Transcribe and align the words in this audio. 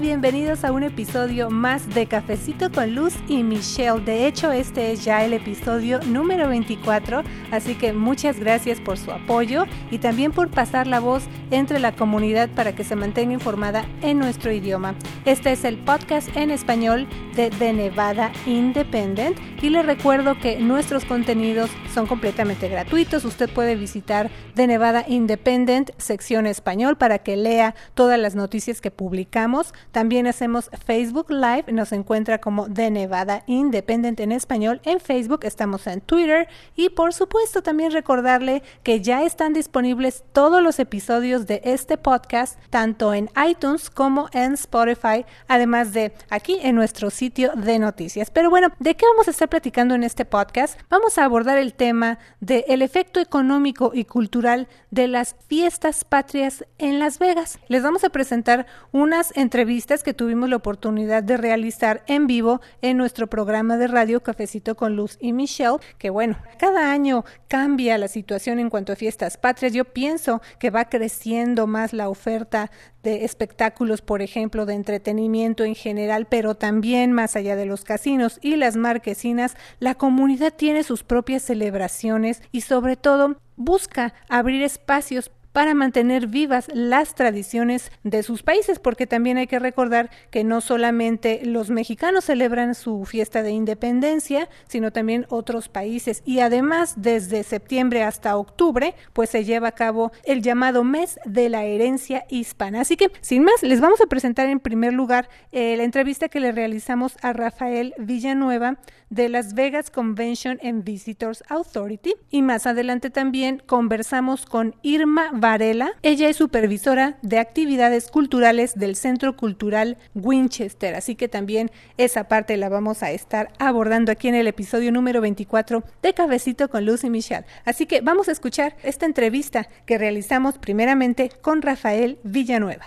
Bienvenidos 0.00 0.64
a 0.64 0.72
un 0.72 0.82
episodio 0.82 1.50
más 1.50 1.86
de 1.94 2.06
Cafecito 2.06 2.72
con 2.72 2.94
Luz 2.94 3.12
y 3.28 3.42
Michelle. 3.42 4.00
De 4.00 4.26
hecho, 4.26 4.50
este 4.50 4.92
es 4.92 5.04
ya 5.04 5.26
el 5.26 5.34
episodio 5.34 6.00
número 6.06 6.48
24, 6.48 7.22
así 7.50 7.74
que 7.74 7.92
muchas 7.92 8.40
gracias 8.40 8.80
por 8.80 8.96
su 8.96 9.12
apoyo 9.12 9.66
y 9.90 9.98
también 9.98 10.32
por 10.32 10.48
pasar 10.48 10.86
la 10.86 11.00
voz 11.00 11.24
entre 11.50 11.80
la 11.80 11.94
comunidad 11.94 12.48
para 12.48 12.74
que 12.74 12.82
se 12.82 12.96
mantenga 12.96 13.34
informada 13.34 13.84
en 14.00 14.18
nuestro 14.18 14.50
idioma. 14.50 14.94
Este 15.26 15.52
es 15.52 15.64
el 15.64 15.76
podcast 15.76 16.34
en 16.34 16.50
español 16.50 17.06
de 17.36 17.50
The 17.50 17.74
Nevada 17.74 18.32
Independent 18.46 19.36
y 19.60 19.68
le 19.68 19.82
recuerdo 19.82 20.38
que 20.38 20.58
nuestros 20.58 21.04
contenidos 21.04 21.68
son 21.92 22.06
completamente 22.06 22.70
gratuitos. 22.70 23.26
Usted 23.26 23.50
puede 23.50 23.76
visitar 23.76 24.30
The 24.54 24.66
Nevada 24.66 25.04
Independent 25.06 25.90
sección 25.98 26.46
español 26.46 26.96
para 26.96 27.18
que 27.18 27.36
lea 27.36 27.74
todas 27.92 28.18
las 28.18 28.34
noticias 28.34 28.80
que 28.80 28.90
publicamos. 28.90 29.74
También 29.92 30.26
hacemos 30.28 30.70
Facebook 30.84 31.30
Live, 31.30 31.64
nos 31.72 31.90
encuentra 31.92 32.38
como 32.38 32.72
The 32.72 32.90
Nevada 32.90 33.42
Independent 33.46 34.20
en 34.20 34.30
español 34.30 34.80
en 34.84 35.00
Facebook, 35.00 35.40
estamos 35.42 35.86
en 35.86 36.00
Twitter 36.00 36.48
y 36.76 36.90
por 36.90 37.12
supuesto 37.12 37.62
también 37.62 37.90
recordarle 37.90 38.62
que 38.84 39.00
ya 39.00 39.24
están 39.24 39.52
disponibles 39.52 40.22
todos 40.32 40.62
los 40.62 40.78
episodios 40.78 41.46
de 41.46 41.60
este 41.64 41.96
podcast 41.96 42.58
tanto 42.70 43.14
en 43.14 43.30
iTunes 43.48 43.90
como 43.90 44.28
en 44.32 44.54
Spotify, 44.54 45.24
además 45.48 45.92
de 45.92 46.12
aquí 46.28 46.58
en 46.62 46.76
nuestro 46.76 47.10
sitio 47.10 47.52
de 47.56 47.78
noticias. 47.78 48.30
Pero 48.30 48.50
bueno, 48.50 48.68
¿de 48.78 48.94
qué 48.94 49.06
vamos 49.06 49.26
a 49.26 49.32
estar 49.32 49.48
platicando 49.48 49.94
en 49.94 50.04
este 50.04 50.24
podcast? 50.24 50.78
Vamos 50.88 51.18
a 51.18 51.24
abordar 51.24 51.58
el 51.58 51.74
tema 51.74 52.18
del 52.40 52.64
el 52.68 52.82
efecto 52.82 53.20
económico 53.20 53.90
y 53.92 54.04
cultural 54.04 54.68
de 54.90 55.08
las 55.08 55.36
fiestas 55.48 56.04
patrias 56.04 56.64
en 56.78 56.98
Las 56.98 57.18
Vegas. 57.18 57.58
Les 57.68 57.82
vamos 57.82 58.04
a 58.04 58.10
presentar 58.10 58.66
unas 58.92 59.36
entrevistas 59.36 59.79
que 59.86 60.14
tuvimos 60.14 60.48
la 60.48 60.56
oportunidad 60.56 61.22
de 61.22 61.36
realizar 61.36 62.02
en 62.06 62.26
vivo 62.26 62.60
en 62.82 62.96
nuestro 62.96 63.28
programa 63.28 63.76
de 63.76 63.86
radio 63.86 64.22
Cafecito 64.22 64.76
con 64.76 64.94
Luz 64.94 65.16
y 65.20 65.32
Michelle, 65.32 65.78
que 65.98 66.10
bueno, 66.10 66.36
cada 66.58 66.92
año 66.92 67.24
cambia 67.48 67.98
la 67.98 68.06
situación 68.06 68.58
en 68.58 68.70
cuanto 68.70 68.92
a 68.92 68.96
fiestas 68.96 69.36
patrias. 69.36 69.72
Yo 69.72 69.84
pienso 69.84 70.42
que 70.58 70.70
va 70.70 70.84
creciendo 70.84 71.66
más 71.66 71.92
la 71.92 72.08
oferta 72.08 72.70
de 73.02 73.24
espectáculos, 73.24 74.02
por 74.02 74.22
ejemplo, 74.22 74.66
de 74.66 74.74
entretenimiento 74.74 75.64
en 75.64 75.74
general, 75.74 76.26
pero 76.28 76.54
también 76.54 77.12
más 77.12 77.34
allá 77.34 77.56
de 77.56 77.66
los 77.66 77.82
casinos 77.82 78.38
y 78.42 78.56
las 78.56 78.76
marquesinas, 78.76 79.56
la 79.78 79.94
comunidad 79.94 80.52
tiene 80.54 80.84
sus 80.84 81.02
propias 81.02 81.42
celebraciones 81.42 82.42
y 82.52 82.60
sobre 82.60 82.96
todo 82.96 83.36
busca 83.56 84.12
abrir 84.28 84.62
espacios 84.62 85.30
para 85.52 85.74
mantener 85.74 86.26
vivas 86.26 86.68
las 86.72 87.14
tradiciones 87.14 87.90
de 88.04 88.22
sus 88.22 88.42
países, 88.42 88.78
porque 88.78 89.06
también 89.06 89.36
hay 89.36 89.46
que 89.46 89.58
recordar 89.58 90.10
que 90.30 90.44
no 90.44 90.60
solamente 90.60 91.40
los 91.44 91.70
mexicanos 91.70 92.24
celebran 92.24 92.74
su 92.74 93.04
fiesta 93.04 93.42
de 93.42 93.50
independencia, 93.50 94.48
sino 94.68 94.92
también 94.92 95.26
otros 95.28 95.68
países. 95.68 96.22
Y 96.24 96.40
además, 96.40 96.94
desde 96.96 97.42
septiembre 97.42 98.02
hasta 98.02 98.36
octubre, 98.36 98.94
pues 99.12 99.30
se 99.30 99.44
lleva 99.44 99.68
a 99.68 99.72
cabo 99.72 100.12
el 100.24 100.42
llamado 100.42 100.84
mes 100.84 101.18
de 101.24 101.48
la 101.48 101.64
herencia 101.64 102.24
hispana. 102.28 102.82
Así 102.82 102.96
que, 102.96 103.10
sin 103.20 103.44
más, 103.44 103.62
les 103.62 103.80
vamos 103.80 104.00
a 104.00 104.06
presentar 104.06 104.48
en 104.48 104.60
primer 104.60 104.92
lugar 104.92 105.28
eh, 105.52 105.76
la 105.76 105.84
entrevista 105.84 106.28
que 106.28 106.40
le 106.40 106.52
realizamos 106.52 107.16
a 107.22 107.32
Rafael 107.32 107.94
Villanueva 107.98 108.78
de 109.10 109.28
Las 109.28 109.54
Vegas 109.54 109.90
Convention 109.90 110.58
and 110.62 110.84
Visitors 110.84 111.42
Authority. 111.48 112.14
Y 112.30 112.42
más 112.42 112.66
adelante 112.66 113.10
también 113.10 113.60
conversamos 113.66 114.46
con 114.46 114.76
Irma 114.82 115.30
Varela. 115.40 115.92
Ella 116.02 116.28
es 116.28 116.36
supervisora 116.36 117.18
de 117.22 117.38
actividades 117.38 118.10
culturales 118.10 118.74
del 118.74 118.96
Centro 118.96 119.36
Cultural 119.36 119.96
Winchester, 120.14 120.94
así 120.94 121.14
que 121.16 121.28
también 121.28 121.70
esa 121.96 122.24
parte 122.24 122.56
la 122.56 122.68
vamos 122.68 123.02
a 123.02 123.10
estar 123.10 123.50
abordando 123.58 124.12
aquí 124.12 124.28
en 124.28 124.34
el 124.34 124.46
episodio 124.46 124.92
número 124.92 125.20
24 125.20 125.82
de 126.02 126.14
Cabecito 126.14 126.68
con 126.68 126.84
Lucy 126.84 127.10
Michelle. 127.10 127.44
Así 127.64 127.86
que 127.86 128.00
vamos 128.00 128.28
a 128.28 128.32
escuchar 128.32 128.76
esta 128.82 129.06
entrevista 129.06 129.68
que 129.86 129.98
realizamos 129.98 130.58
primeramente 130.58 131.30
con 131.40 131.62
Rafael 131.62 132.18
Villanueva. 132.22 132.86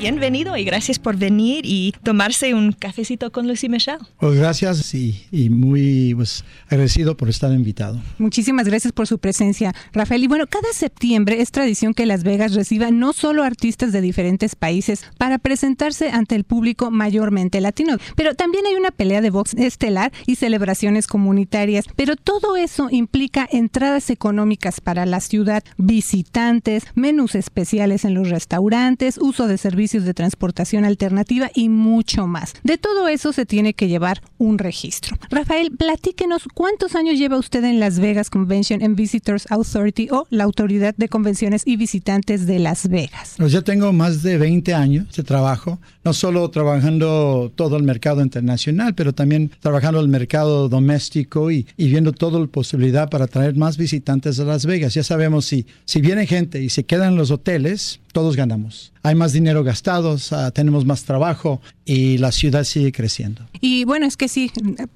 Bienvenido 0.00 0.56
y 0.56 0.64
gracias 0.64 0.98
por 0.98 1.18
venir 1.18 1.66
y 1.66 1.92
tomarse 2.02 2.54
un 2.54 2.72
cafecito 2.72 3.30
con 3.30 3.46
Lucy 3.46 3.68
Michelle. 3.68 3.98
Pues 4.18 4.34
gracias 4.38 4.94
y, 4.94 5.26
y 5.30 5.50
muy 5.50 6.14
pues, 6.14 6.42
agradecido 6.68 7.18
por 7.18 7.28
estar 7.28 7.52
invitado. 7.52 8.00
Muchísimas 8.16 8.66
gracias 8.66 8.94
por 8.94 9.06
su 9.06 9.18
presencia, 9.18 9.74
Rafael. 9.92 10.24
Y 10.24 10.26
bueno, 10.26 10.46
cada 10.46 10.72
septiembre 10.72 11.42
es 11.42 11.50
tradición 11.50 11.92
que 11.92 12.06
Las 12.06 12.24
Vegas 12.24 12.54
reciba 12.54 12.90
no 12.90 13.12
solo 13.12 13.44
artistas 13.44 13.92
de 13.92 14.00
diferentes 14.00 14.56
países 14.56 15.04
para 15.18 15.38
presentarse 15.38 16.08
ante 16.08 16.34
el 16.34 16.44
público 16.44 16.90
mayormente 16.90 17.60
latino, 17.60 17.98
pero 18.16 18.34
también 18.34 18.64
hay 18.64 18.76
una 18.76 18.92
pelea 18.92 19.20
de 19.20 19.28
box 19.28 19.52
estelar 19.54 20.12
y 20.26 20.36
celebraciones 20.36 21.06
comunitarias. 21.06 21.84
Pero 21.94 22.16
todo 22.16 22.56
eso 22.56 22.88
implica 22.90 23.46
entradas 23.52 24.08
económicas 24.08 24.80
para 24.80 25.04
la 25.04 25.20
ciudad, 25.20 25.62
visitantes, 25.76 26.84
menús 26.94 27.34
especiales 27.34 28.06
en 28.06 28.14
los 28.14 28.30
restaurantes, 28.30 29.18
uso 29.18 29.46
de 29.46 29.58
servicios 29.58 29.89
de 29.98 30.14
transportación 30.14 30.84
alternativa 30.84 31.50
y 31.54 31.68
mucho 31.68 32.26
más. 32.26 32.54
De 32.62 32.78
todo 32.78 33.08
eso 33.08 33.32
se 33.32 33.46
tiene 33.46 33.74
que 33.74 33.88
llevar 33.88 34.22
un 34.38 34.58
registro. 34.58 35.16
Rafael, 35.30 35.72
platíquenos 35.76 36.44
cuántos 36.54 36.94
años 36.94 37.18
lleva 37.18 37.36
usted 37.36 37.64
en 37.64 37.80
Las 37.80 37.98
Vegas 37.98 38.30
Convention 38.30 38.82
and 38.82 38.96
Visitors 38.96 39.50
Authority 39.50 40.08
o 40.10 40.26
la 40.30 40.44
Autoridad 40.44 40.94
de 40.96 41.08
Convenciones 41.08 41.62
y 41.66 41.76
Visitantes 41.76 42.46
de 42.46 42.58
Las 42.58 42.88
Vegas. 42.88 43.34
Pues 43.36 43.52
ya 43.52 43.62
tengo 43.62 43.92
más 43.92 44.22
de 44.22 44.38
20 44.38 44.72
años 44.74 45.14
de 45.16 45.22
trabajo, 45.24 45.80
no 46.04 46.12
solo 46.12 46.48
trabajando 46.50 47.52
todo 47.54 47.76
el 47.76 47.82
mercado 47.82 48.22
internacional, 48.22 48.94
pero 48.94 49.12
también 49.12 49.50
trabajando 49.60 50.00
el 50.00 50.08
mercado 50.08 50.68
doméstico 50.68 51.50
y, 51.50 51.66
y 51.76 51.88
viendo 51.88 52.12
toda 52.12 52.38
la 52.38 52.46
posibilidad 52.46 53.10
para 53.10 53.26
traer 53.26 53.56
más 53.56 53.76
visitantes 53.76 54.38
a 54.38 54.44
Las 54.44 54.66
Vegas. 54.66 54.94
Ya 54.94 55.02
sabemos 55.02 55.46
si, 55.46 55.66
si 55.84 56.00
viene 56.00 56.26
gente 56.26 56.62
y 56.62 56.70
se 56.70 56.84
quedan 56.84 57.12
en 57.12 57.16
los 57.16 57.30
hoteles, 57.30 58.00
todos 58.12 58.36
ganamos. 58.36 58.92
Hay 59.02 59.14
más 59.14 59.32
dinero 59.32 59.64
gastados, 59.64 60.30
uh, 60.32 60.50
tenemos 60.52 60.84
más 60.84 61.04
trabajo 61.04 61.60
y 61.84 62.18
la 62.18 62.32
ciudad 62.32 62.64
sigue 62.64 62.92
creciendo. 62.92 63.48
Y 63.60 63.84
bueno, 63.84 64.06
es 64.06 64.16
que 64.16 64.28
sí, 64.28 64.50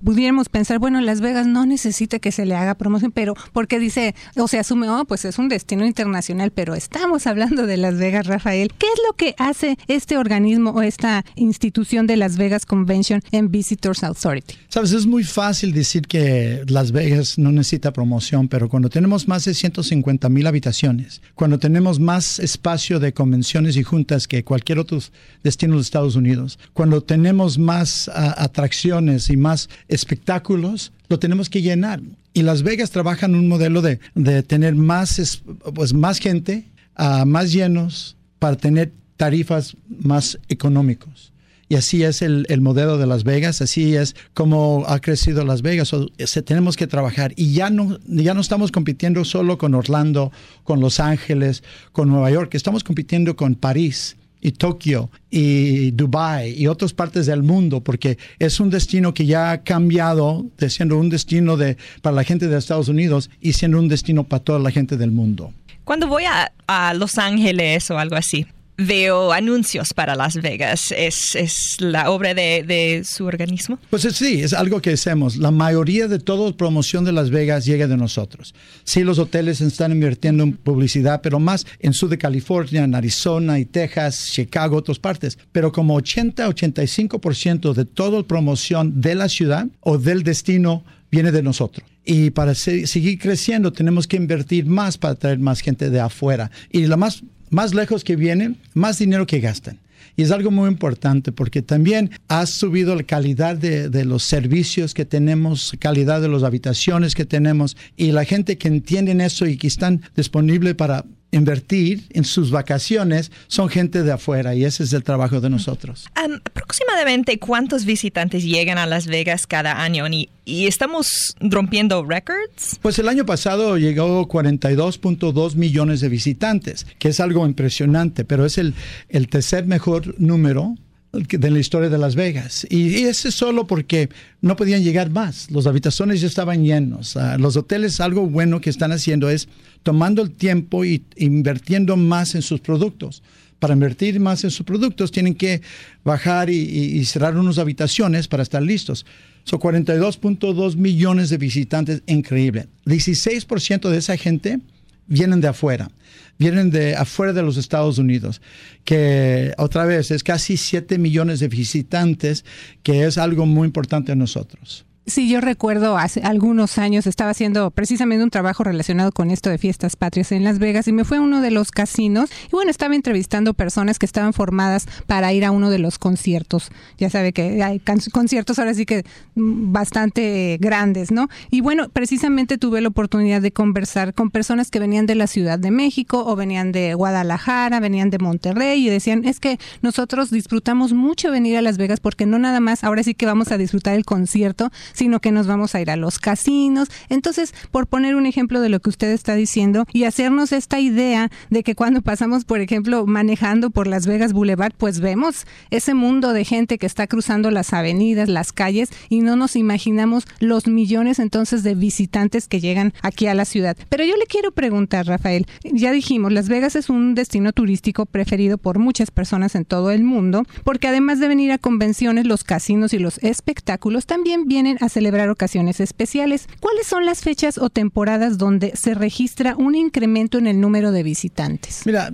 pudiéramos 0.05 0.49
pensar, 0.49 0.79
bueno, 0.79 1.01
Las 1.01 1.21
Vegas 1.21 1.47
no 1.47 1.67
necesita 1.67 2.19
que 2.19 2.31
se 2.31 2.47
le 2.47 2.55
haga 2.55 2.75
promoción, 2.75 3.13
pero 3.13 3.35
porque 3.53 3.79
dice, 3.79 4.15
o 4.37 4.47
se 4.47 4.59
asume, 4.59 4.89
oh, 4.89 5.05
pues 5.05 5.25
es 5.25 5.39
un 5.39 5.49
destino 5.49 5.87
internacional, 5.87 6.51
pero 6.51 6.75
estamos 6.75 7.27
hablando 7.27 7.67
de 7.67 7.77
Las 7.77 7.97
Vegas, 7.99 8.27
Rafael. 8.27 8.73
¿Qué 8.79 8.87
es 8.87 9.01
lo 9.09 9.17
que 9.17 9.35
hace 9.39 9.77
este 9.89 10.19
organismo 10.19 10.71
o 10.71 10.83
esta 10.83 11.25
institución 11.37 12.07
de 12.07 12.17
Las 12.17 12.37
Vegas 12.37 12.67
Convention 12.67 13.23
and 13.33 13.51
Visitors 13.51 14.05
Authority? 14.05 14.55
Sabes, 14.69 14.93
es 14.93 15.07
muy 15.07 15.25
fácil 15.25 15.73
decir 15.73 16.07
que 16.07 16.63
Las 16.69 16.93
Vegas 16.93 17.39
no 17.39 17.53
necesita 17.53 17.93
promoción, 17.93 18.49
pero 18.49 18.69
cuando 18.69 18.89
tenemos 18.89 19.29
más 19.29 19.45
de 19.45 19.55
150 19.55 20.29
mil 20.29 20.47
habitaciones, 20.47 21.23
cuando 21.35 21.59
tenemos 21.59 21.99
más 21.99 22.39
espacio 22.39 23.01
de 23.01 23.03
convenciones 23.12 23.76
y 23.76 23.82
juntas 23.82 24.26
que 24.26 24.44
cualquier 24.44 24.78
otro 24.78 24.98
destino 25.42 25.75
de 25.76 25.82
Estados 25.82 26.16
Unidos, 26.16 26.59
cuando 26.72 27.03
tenemos 27.03 27.59
más 27.59 28.09
uh, 28.09 28.12
atracciones 28.37 29.28
y 29.31 29.37
más 29.37 29.69
espectáculos, 29.88 30.92
lo 31.09 31.19
tenemos 31.19 31.50
que 31.50 31.62
llenar. 31.62 32.00
Y 32.32 32.42
Las 32.42 32.62
Vegas 32.62 32.91
trabaja 32.91 33.26
en 33.26 33.34
un 33.34 33.48
modelo 33.48 33.82
de, 33.82 34.00
de 34.15 34.42
tener 34.42 34.75
más, 34.75 35.42
pues, 35.75 35.92
más 35.92 36.19
gente, 36.19 36.65
uh, 36.98 37.26
más 37.26 37.53
llenos, 37.53 38.16
para 38.38 38.56
tener 38.56 38.92
tarifas 39.16 39.76
más 39.88 40.38
económicos. 40.48 41.34
Y 41.69 41.77
así 41.77 42.03
es 42.03 42.23
el, 42.23 42.47
el, 42.49 42.61
modelo 42.61 42.99
de 42.99 43.07
Las 43.07 43.25
Vegas, 43.25 43.63
así 43.63 43.97
es 43.97 44.15
como 44.35 44.85
ha 44.87 45.01
crecido 45.01 45.45
Las 45.45 45.63
Vegas. 45.63 45.93
O, 45.93 46.07
tenemos 46.45 46.77
que 46.77 46.87
trabajar 46.87 47.33
y 47.37 47.53
ya 47.53 47.71
no, 47.71 47.99
ya 48.07 48.35
no 48.35 48.41
estamos 48.41 48.71
compitiendo 48.71 49.25
solo 49.25 49.59
con 49.59 49.75
Orlando, 49.75 50.33
con 50.63 50.81
Los 50.81 51.01
Ángeles, 51.01 51.63
con 51.93 52.09
Nueva 52.09 52.31
York, 52.31 52.55
estamos 52.55 52.84
compitiendo 52.84 53.37
con 53.37 53.55
París 53.55 54.16
y 54.45 54.53
Tokio 54.53 55.11
y 55.31 55.91
Dubai 55.93 56.53
y 56.53 56.66
otras 56.66 56.93
partes 56.93 57.25
del 57.25 57.43
mundo, 57.43 57.83
porque 57.83 58.19
es 58.39 58.60
un 58.60 58.69
destino 58.69 59.15
que 59.15 59.25
ya 59.25 59.53
ha 59.53 59.63
cambiado 59.63 60.45
de 60.59 60.69
siendo 60.69 60.99
un 60.99 61.09
destino 61.09 61.57
de, 61.57 61.78
para 62.03 62.15
la 62.15 62.25
gente 62.25 62.47
de 62.47 62.59
Estados 62.59 62.89
Unidos 62.89 63.31
y 63.41 63.55
siendo 63.55 63.78
un 63.78 63.89
destino 63.89 64.25
para 64.25 64.45
toda 64.45 64.59
la 64.59 64.71
gente 64.71 64.99
del 64.99 65.13
mundo. 65.13 65.53
Cuando 65.84 66.09
voy 66.09 66.25
a, 66.25 66.53
a 66.67 66.93
Los 66.93 67.17
Ángeles 67.17 67.91
o 67.91 67.99
algo 67.99 68.17
así, 68.17 68.47
veo 68.76 69.32
anuncios 69.32 69.92
para 69.94 70.15
Las 70.15 70.36
Vegas. 70.36 70.92
¿Es, 70.97 71.34
es 71.34 71.76
la 71.78 72.10
obra 72.10 72.34
de, 72.34 72.62
de, 72.62 73.03
su 73.04 73.24
organismo? 73.24 73.78
Pues 73.91 74.03
sí, 74.03 74.42
es 74.42 74.53
algo 74.53 74.80
que 74.80 74.92
hacemos. 74.92 75.36
La 75.36 75.50
mayoría 75.50 76.09
de 76.09 76.18
toda 76.18 76.53
promoción 76.56 77.04
de 77.04 77.12
Las 77.12 77.30
Vegas 77.30 77.65
llega 77.65 77.86
de 77.86 77.97
nosotros. 77.97 78.54
Sí, 78.84 79.04
los 79.04 79.18
hoteles 79.18 79.60
están 79.60 79.92
invirtiendo 79.92 80.42
en 80.42 80.53
publicidad, 80.53 81.21
pero 81.22 81.38
más 81.38 81.66
en 81.80 81.92
sur 81.92 82.09
de 82.09 82.18
California, 82.18 82.84
en 82.84 82.94
Arizona 82.94 83.59
y 83.59 83.65
Texas, 83.65 84.30
Chicago, 84.32 84.76
otras 84.76 84.98
partes. 84.98 85.38
Pero 85.53 85.72
como 85.72 85.98
80-85% 86.00 87.74
de 87.74 87.84
toda 87.84 88.22
promoción 88.22 89.00
de 89.00 89.15
la 89.15 89.28
ciudad 89.28 89.66
o 89.80 89.98
del 89.98 90.22
destino 90.22 90.84
viene 91.10 91.30
de 91.30 91.42
nosotros. 91.42 91.86
Y 92.04 92.30
para 92.30 92.54
seguir 92.54 93.18
creciendo 93.18 93.72
tenemos 93.72 94.06
que 94.06 94.16
invertir 94.16 94.66
más 94.66 94.98
para 94.98 95.15
traer 95.15 95.38
más 95.38 95.60
gente 95.60 95.88
de 95.88 96.00
afuera. 96.00 96.50
Y 96.71 96.86
lo 96.86 96.97
más, 96.97 97.22
más 97.51 97.75
lejos 97.75 98.05
que 98.05 98.17
vienen, 98.17 98.59
más 98.75 98.99
dinero 98.99 99.27
que 99.27 99.41
gastan. 99.41 99.81
Y 100.17 100.23
es 100.23 100.31
algo 100.31 100.51
muy 100.51 100.69
importante 100.69 101.33
porque 101.33 101.63
también 101.63 102.11
ha 102.29 102.47
subido 102.47 102.95
la 102.95 103.03
calidad 103.03 103.57
de, 103.57 103.89
de, 103.89 104.05
los 104.05 104.23
servicios 104.23 104.95
que 104.95 105.05
tenemos, 105.05 105.75
calidad 105.81 106.21
de 106.21 106.29
las 106.29 106.45
habitaciones 106.45 107.15
que 107.15 107.25
tenemos 107.25 107.77
y 107.97 108.13
la 108.13 108.25
gente 108.25 108.57
que 108.57 108.69
entienden 108.69 109.21
eso 109.21 109.47
y 109.47 109.57
que 109.57 109.67
están 109.67 110.03
disponibles 110.15 110.75
para 110.75 111.05
invertir 111.34 112.04
en 112.10 112.25
sus 112.25 112.51
vacaciones 112.51 113.31
son 113.48 113.69
gente 113.69 114.03
de 114.03 114.13
afuera 114.13 114.54
y 114.54 114.65
ese 114.65 114.84
es 114.84 114.92
el 114.92 115.03
trabajo 115.03 115.41
de 115.41 115.51
nosotros. 115.51 116.07
aproximadamente 116.15 117.39
cuántos 117.39 117.84
visitantes 117.84 118.45
llegan 118.45 118.78
a 118.78 118.86
Las 118.86 119.07
Vegas 119.07 119.47
cada 119.47 119.83
año 119.83 120.07
y, 120.09 120.31
y 120.45 120.66
estamos 120.66 121.34
rompiendo 121.41 122.04
récords? 122.04 122.78
Pues 122.81 122.98
el 122.98 123.09
año 123.09 123.27
pasado 123.27 123.77
llegó 123.78 124.28
42.2 124.28 125.54
millones 125.57 126.01
de 126.01 126.09
visitantes, 126.09 126.86
que 126.98 127.09
es 127.09 127.21
algo 127.21 127.47
impresionante, 127.47 128.25
pero 128.25 128.45
es 128.45 128.59
el, 128.59 128.75
el 129.09 129.28
tercer 129.28 129.66
mejor 129.66 130.15
número 130.21 130.75
de 131.15 131.51
la 131.51 131.59
historia 131.59 131.89
de 131.89 131.99
Las 131.99 132.15
Vegas. 132.15 132.66
Y 132.71 133.05
ese 133.05 133.31
solo 133.31 133.66
porque 133.66 134.09
no 134.41 134.57
podían 134.57 134.83
llegar 134.83 135.11
más. 135.11 135.51
Los 135.51 135.66
habitaciones 135.66 136.21
ya 136.21 136.27
estaban 136.27 136.65
llenos. 136.65 137.16
Ah, 137.16 137.39
los 137.39 137.57
hoteles, 137.57 138.01
algo 138.01 138.27
bueno 138.27 138.61
que 138.61 138.71
están 138.71 138.93
haciendo 138.93 139.28
es 139.31 139.49
tomando 139.83 140.22
el 140.22 140.31
tiempo 140.31 140.84
y 140.84 141.03
invirtiendo 141.16 141.97
más 141.97 142.34
en 142.34 142.43
sus 142.43 142.61
productos. 142.61 143.22
Para 143.59 143.75
invertir 143.75 144.21
más 144.21 144.45
en 144.45 144.51
sus 144.51 144.66
productos 144.66 145.11
tienen 145.11 145.34
que 145.34 145.63
bajar 146.05 146.51
y, 146.51 147.05
cerrar 147.05 147.37
unas 147.37 147.59
habitaciones 147.59 148.28
para 148.28 148.43
estar 148.43 148.63
listos. 148.63 149.07
Son 149.45 149.59
42.2 149.59 150.77
millones 150.77 151.31
de 151.31 151.39
visitantes, 151.39 152.03
increíble. 152.07 152.69
16% 152.87 153.89
de 153.89 153.99
esa 153.99 154.17
gente 154.17 154.60
vienen 155.06 155.41
de 155.41 155.48
afuera, 155.48 155.91
vienen 156.39 156.71
de 156.71 156.97
afuera 156.97 157.33
de 157.33 157.42
los 157.42 157.56
Estados 157.56 157.98
Unidos, 157.98 158.41
que 158.84 159.54
otra 159.59 159.84
vez 159.84 160.10
es 160.10 160.22
casi 160.22 160.56
7 160.56 160.98
millones 160.98 161.41
de 161.41 161.48
visitantes, 161.48 162.45
que 162.83 163.04
es 163.04 163.18
algo 163.18 163.47
muy 163.47 163.66
importante 163.66 164.12
a 164.12 164.16
nosotros. 164.16 164.86
Sí, 165.06 165.28
yo 165.28 165.42
recuerdo 165.42 165.98
hace 165.98 166.22
algunos 166.22 166.78
años 166.78 167.06
estaba 167.06 167.30
haciendo 167.30 167.71
precisamente 167.71 168.24
un 168.24 168.30
trabajo 168.30 168.65
relacionado 168.65 169.12
con 169.12 169.30
esto 169.30 169.51
de 169.51 169.59
fiestas 169.59 169.97
patrias 169.97 170.33
en 170.33 170.45
Las 170.45 170.59
Vegas 170.59 170.89
y 170.89 170.92
me 170.92 171.04
fue 171.04 171.18
a 171.18 171.21
uno 171.21 171.42
de 171.42 171.51
los 171.51 171.72
casinos 171.72 172.30
y 172.47 172.53
bueno, 172.53 172.71
estaba 172.71 172.95
entrevistando 172.95 173.53
personas 173.53 173.98
que 173.98 174.06
estaban 174.06 174.33
formadas 174.33 174.86
para 175.06 175.30
ir 175.34 175.45
a 175.45 175.51
uno 175.51 175.68
de 175.68 175.78
los 175.78 175.98
conciertos. 175.98 176.71
Ya 176.97 177.10
sabe 177.10 177.34
que 177.34 177.62
hay 177.62 177.83
conciertos 178.12 178.59
ahora 178.59 178.72
sí 178.72 178.86
que 178.86 179.04
bastante 179.34 180.56
grandes, 180.59 181.10
¿no? 181.10 181.28
Y 181.50 181.60
bueno, 181.60 181.91
precisamente 181.91 182.57
tuve 182.57 182.80
la 182.80 182.89
oportunidad 182.89 183.42
de 183.42 183.53
conversar 183.53 184.15
con 184.15 184.30
personas 184.30 184.71
que 184.71 184.78
venían 184.78 185.04
de 185.04 185.16
la 185.16 185.27
Ciudad 185.27 185.59
de 185.59 185.71
México 185.71 186.24
o 186.27 186.34
venían 186.34 186.72
de 186.72 186.95
Guadalajara, 186.95 187.78
venían 187.78 188.09
de 188.09 188.21
Monterrey 188.21 188.86
y 188.86 188.89
decían, 188.89 189.27
es 189.27 189.39
que 189.39 189.59
nosotros 189.83 190.30
disfrutamos 190.30 190.95
mucho 190.95 191.30
venir 191.30 191.59
a 191.59 191.62
Las 191.62 191.77
Vegas 191.77 192.00
porque 192.00 192.24
no 192.24 192.39
nada 192.39 192.60
más, 192.60 192.84
ahora 192.84 193.03
sí 193.03 193.15
que 193.15 193.27
vamos 193.27 193.53
a 193.53 193.59
disfrutar 193.59 193.97
el 193.97 194.07
concierto, 194.07 194.71
sino 194.95 195.21
que 195.21 195.33
nos 195.33 195.47
vamos 195.47 195.75
a 195.75 195.81
ir 195.81 195.91
a 195.91 195.97
los 195.97 196.19
casinos. 196.19 196.89
Entonces, 197.11 197.55
por 197.71 197.87
poner 197.87 198.15
un 198.15 198.25
ejemplo 198.25 198.61
de 198.61 198.71
lo 198.71 198.81
que 198.81 198.89
usted 198.89 199.11
está 199.11 199.35
diciendo 199.35 199.85
y 199.93 200.05
hacernos 200.05 200.53
esta 200.53 200.81
idea 200.81 201.31
de 201.51 201.63
que 201.63 201.75
cuando 201.75 202.01
pasamos, 202.01 202.45
por 202.45 202.61
ejemplo, 202.61 203.05
manejando 203.07 203.71
por 203.71 203.87
Las 203.87 204.07
Vegas 204.07 204.33
Boulevard, 204.33 204.73
pues 204.77 205.01
vemos 205.01 205.47
ese 205.71 205.95
mundo 205.95 206.33
de 206.33 206.45
gente 206.45 206.79
que 206.79 206.87
está 206.87 207.07
cruzando 207.07 207.51
las 207.51 207.73
avenidas, 207.73 208.29
las 208.29 208.53
calles 208.53 208.91
y 209.09 209.21
no 209.21 209.37
nos 209.37 209.57
imaginamos 209.57 210.25
los 210.41 210.67
millones 210.67 211.19
entonces 211.19 211.63
de 211.63 211.75
visitantes 211.75 212.49
que 212.49 212.61
llegan 212.61 212.95
aquí 213.03 213.27
a 213.27 213.35
la 213.35 213.45
ciudad. 213.45 213.77
Pero 213.89 214.05
yo 214.05 214.17
le 214.17 214.27
quiero 214.27 214.53
preguntar, 214.53 215.07
Rafael, 215.07 215.47
ya 215.65 215.93
dijimos, 215.93 216.33
Las 216.33 216.49
Vegas 216.49 216.77
es 216.77 216.89
un 216.89 217.15
destino 217.15 217.53
turístico 217.53 218.07
preferido 218.07 218.59
por 218.59 218.79
muchas 218.79 219.11
personas 219.11 219.55
en 219.55 219.65
todo 219.65 219.91
el 219.91 220.05
mundo, 220.05 220.45
porque 220.63 220.89
además 220.89 221.21
de 221.21 221.29
venir 221.29 221.53
a 221.53 221.59
convenciones, 221.59 222.27
los 222.27 222.45
casinos 222.45 222.95
y 222.95 222.99
los 222.99 223.19
espectáculos 223.19 224.07
también 224.07 224.47
vienen 224.47 224.79
a 224.84 224.89
celebrar 224.89 225.28
ocasiones 225.31 225.81
especiales. 225.81 226.48
¿Cuáles 226.60 226.86
son 226.86 227.04
las 227.04 227.21
fechas 227.21 227.59
o 227.59 227.71
temporadas 227.71 228.39
donde 228.39 228.72
se 228.77 228.95
registra 228.95 229.57
un 229.57 229.75
incremento 229.75 230.39
en 230.39 230.47
el 230.47 230.60
número 230.60 230.92
de 230.92 231.03
visitantes? 231.03 231.83
Mira, 231.84 232.13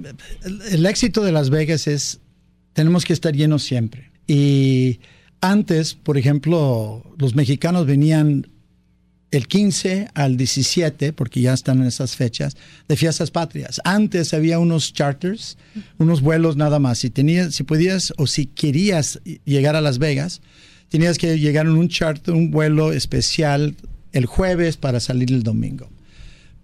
el, 0.70 0.86
éxito 0.86 1.22
de 1.22 1.32
Las 1.32 1.50
Vegas 1.50 1.86
es, 1.86 2.20
tenemos 2.72 3.04
que 3.04 3.12
estar 3.12 3.34
llenos 3.34 3.62
siempre. 3.62 4.10
Y 4.26 5.00
antes, 5.40 5.94
por 5.94 6.18
ejemplo, 6.18 7.04
los 7.18 7.34
mexicanos 7.34 7.86
venían 7.86 8.46
el 9.30 9.46
15 9.46 10.08
al 10.14 10.36
17, 10.36 11.12
porque 11.12 11.40
ya 11.40 11.52
están 11.52 11.80
en 11.80 11.86
esas 11.86 12.16
fechas, 12.16 12.56
de 12.88 12.96
fiestas 12.96 13.30
patrias. 13.30 13.80
Antes 13.84 14.34
había 14.34 14.58
unos 14.58 14.92
charters, 14.92 15.56
unos 15.98 16.20
vuelos 16.20 16.56
nada 16.56 16.78
más. 16.78 16.98
Si 16.98 17.10
tenías, 17.10 17.54
si 17.54 17.62
podías 17.62 18.12
o 18.16 18.26
si 18.26 18.46
querías 18.46 19.20
llegar 19.44 19.76
a 19.76 19.80
Las 19.80 19.98
Vegas, 19.98 20.42
tenías 20.90 21.16
que 21.16 21.38
llegar 21.38 21.66
en 21.66 21.72
un 21.72 21.88
charter, 21.88 22.34
un 22.34 22.50
vuelo 22.50 22.92
especial 22.92 23.74
el 24.12 24.26
jueves 24.26 24.76
para 24.76 25.00
salir 25.00 25.32
el 25.32 25.42
domingo. 25.42 25.88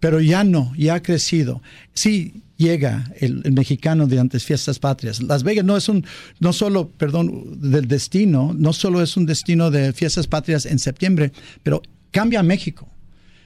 Pero 0.00 0.20
ya 0.20 0.44
no, 0.44 0.75
ya 0.76 0.96
ha 0.96 1.02
crecido. 1.02 1.62
Sí 1.94 2.43
llega 2.56 3.12
el, 3.19 3.52
mexicano 3.52 4.06
de 4.06 4.19
antes 4.19 4.44
fiestas 4.44 4.78
patrias. 4.78 5.23
Las 5.23 5.43
Vegas 5.43 5.64
no 5.64 5.76
es 5.76 5.88
un, 5.88 6.05
no 6.40 6.52
solo, 6.52 6.88
perdón, 6.88 7.61
del 7.61 7.87
destino, 7.88 8.55
no 8.56 8.73
solo 8.73 9.02
es 9.02 9.17
un 9.17 9.26
destino 9.26 9.70
de 9.70 9.93
fiestas 9.93 10.26
patrias 10.26 10.67
en 10.67 10.79
septiembre, 10.79 11.32
pero 11.62 11.82
cambia 12.11 12.43
México. 12.43 12.88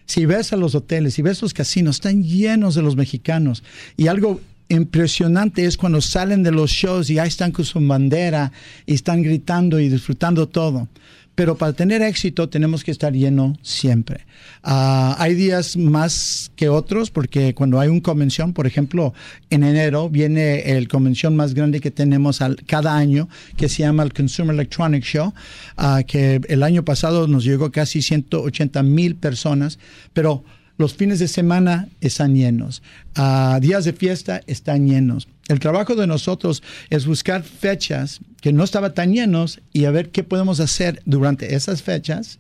Si 0.07 0.27
ves 0.27 0.53
a 0.53 0.57
los 0.57 0.75
hoteles, 0.75 1.15
si 1.15 1.23
ves 1.23 1.41
los 1.41 1.55
casinos, 1.55 1.97
están 1.97 2.25
llenos 2.25 2.75
de 2.75 2.83
los 2.83 2.97
mexicanos. 2.97 3.63
Y 3.97 4.09
algo 4.09 4.41
impresionante 4.71 5.65
es 5.65 5.77
cuando 5.77 6.01
salen 6.01 6.43
de 6.43 6.53
los 6.53 6.71
shows 6.71 7.11
y 7.11 7.19
ahí 7.19 7.29
están 7.29 7.53
con 7.53 7.65
su 7.65 7.79
bandera 7.81 8.53
y 8.87 8.95
están 8.95 9.23
gritando 9.23 9.79
y 9.79 9.89
disfrutando 9.89 10.49
todo. 10.49 10.89
Pero 11.35 11.57
para 11.57 11.73
tener 11.73 12.03
éxito 12.03 12.49
tenemos 12.49 12.85
que 12.85 12.91
estar 12.91 13.13
lleno 13.13 13.57
siempre. 13.63 14.27
Ah, 14.63 15.17
hay 15.19 15.35
días 15.35 15.77
más 15.77 16.53
que 16.55 16.69
otros 16.69 17.11
porque 17.11 17.55
cuando 17.55 17.81
hay 17.81 17.89
una 17.89 18.03
convención, 18.03 18.53
por 18.53 18.67
ejemplo, 18.67 19.15
en 19.49 19.65
enero 19.65 20.11
viene 20.11 20.77
el 20.77 20.87
convención 20.87 21.37
más 21.37 21.55
grande 21.55 21.81
que 21.81 21.91
tenemos 21.91 22.43
al, 22.43 22.57
cada 22.67 22.97
año 22.97 23.29
que 23.57 23.69
se 23.69 23.83
llama 23.85 24.03
el 24.03 24.13
Consumer 24.13 24.55
Electronics 24.55 25.07
Show, 25.07 25.33
uh, 25.79 26.05
que 26.07 26.41
el 26.49 26.63
año 26.63 26.85
pasado 26.85 27.27
nos 27.27 27.45
llegó 27.45 27.71
casi 27.71 28.03
180 28.03 28.83
mil 28.83 29.17
personas, 29.17 29.79
pero 30.13 30.45
los 30.81 30.95
fines 30.95 31.19
de 31.19 31.29
semana 31.29 31.91
están 32.01 32.35
llenos. 32.35 32.83
A 33.15 33.59
días 33.61 33.85
de 33.85 33.93
fiesta 33.93 34.41
están 34.47 34.89
llenos. 34.89 35.29
El 35.49 35.61
trabajo 35.61 35.95
de 35.95 36.07
nosotros 36.07 36.63
es 36.89 37.05
buscar 37.05 37.43
fechas 37.43 38.21
que 38.41 38.55
no 38.55 38.65
estaban 38.65 38.95
tan 38.95 39.13
llenos 39.13 39.61
y 39.75 39.85
a 39.85 39.91
ver 39.91 40.09
qué 40.09 40.25
podemos 40.25 40.59
hacer 40.59 41.03
durante 41.05 41.55
esas 41.55 41.83
fechas 41.83 42.39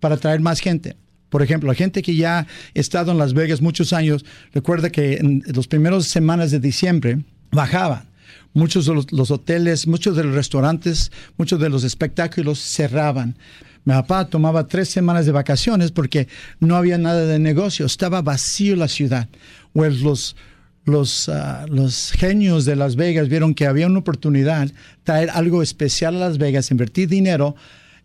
para 0.00 0.16
traer 0.16 0.40
más 0.40 0.60
gente. 0.60 0.96
Por 1.28 1.42
ejemplo, 1.42 1.68
la 1.68 1.74
gente 1.74 2.00
que 2.00 2.16
ya 2.16 2.38
ha 2.38 2.46
estado 2.72 3.12
en 3.12 3.18
Las 3.18 3.34
Vegas 3.34 3.60
muchos 3.60 3.92
años, 3.92 4.24
recuerda 4.54 4.88
que 4.88 5.16
en 5.16 5.42
las 5.46 5.66
primeras 5.66 6.06
semanas 6.06 6.50
de 6.50 6.60
diciembre 6.60 7.18
bajaban. 7.52 8.08
Muchos 8.54 8.86
de 8.86 8.94
los 9.10 9.30
hoteles, 9.30 9.86
muchos 9.86 10.16
de 10.16 10.24
los 10.24 10.34
restaurantes, 10.34 11.12
muchos 11.36 11.60
de 11.60 11.68
los 11.68 11.84
espectáculos 11.84 12.60
cerraban. 12.60 13.36
Mi 13.84 13.92
papá 13.92 14.26
tomaba 14.26 14.66
tres 14.66 14.88
semanas 14.88 15.26
de 15.26 15.32
vacaciones 15.32 15.90
porque 15.92 16.28
no 16.60 16.76
había 16.76 16.98
nada 16.98 17.26
de 17.26 17.38
negocio, 17.38 17.86
estaba 17.86 18.22
vacío 18.22 18.76
la 18.76 18.88
ciudad. 18.88 19.28
Pues 19.72 20.00
los, 20.00 20.36
los, 20.84 21.28
ah, 21.28 21.66
los 21.68 22.12
genios 22.12 22.64
de 22.64 22.76
Las 22.76 22.96
Vegas 22.96 23.28
vieron 23.28 23.54
que 23.54 23.66
había 23.66 23.86
una 23.86 23.98
oportunidad 23.98 24.70
traer 25.02 25.30
algo 25.30 25.62
especial 25.62 26.16
a 26.16 26.28
Las 26.28 26.38
Vegas, 26.38 26.70
invertir 26.70 27.08
dinero 27.08 27.56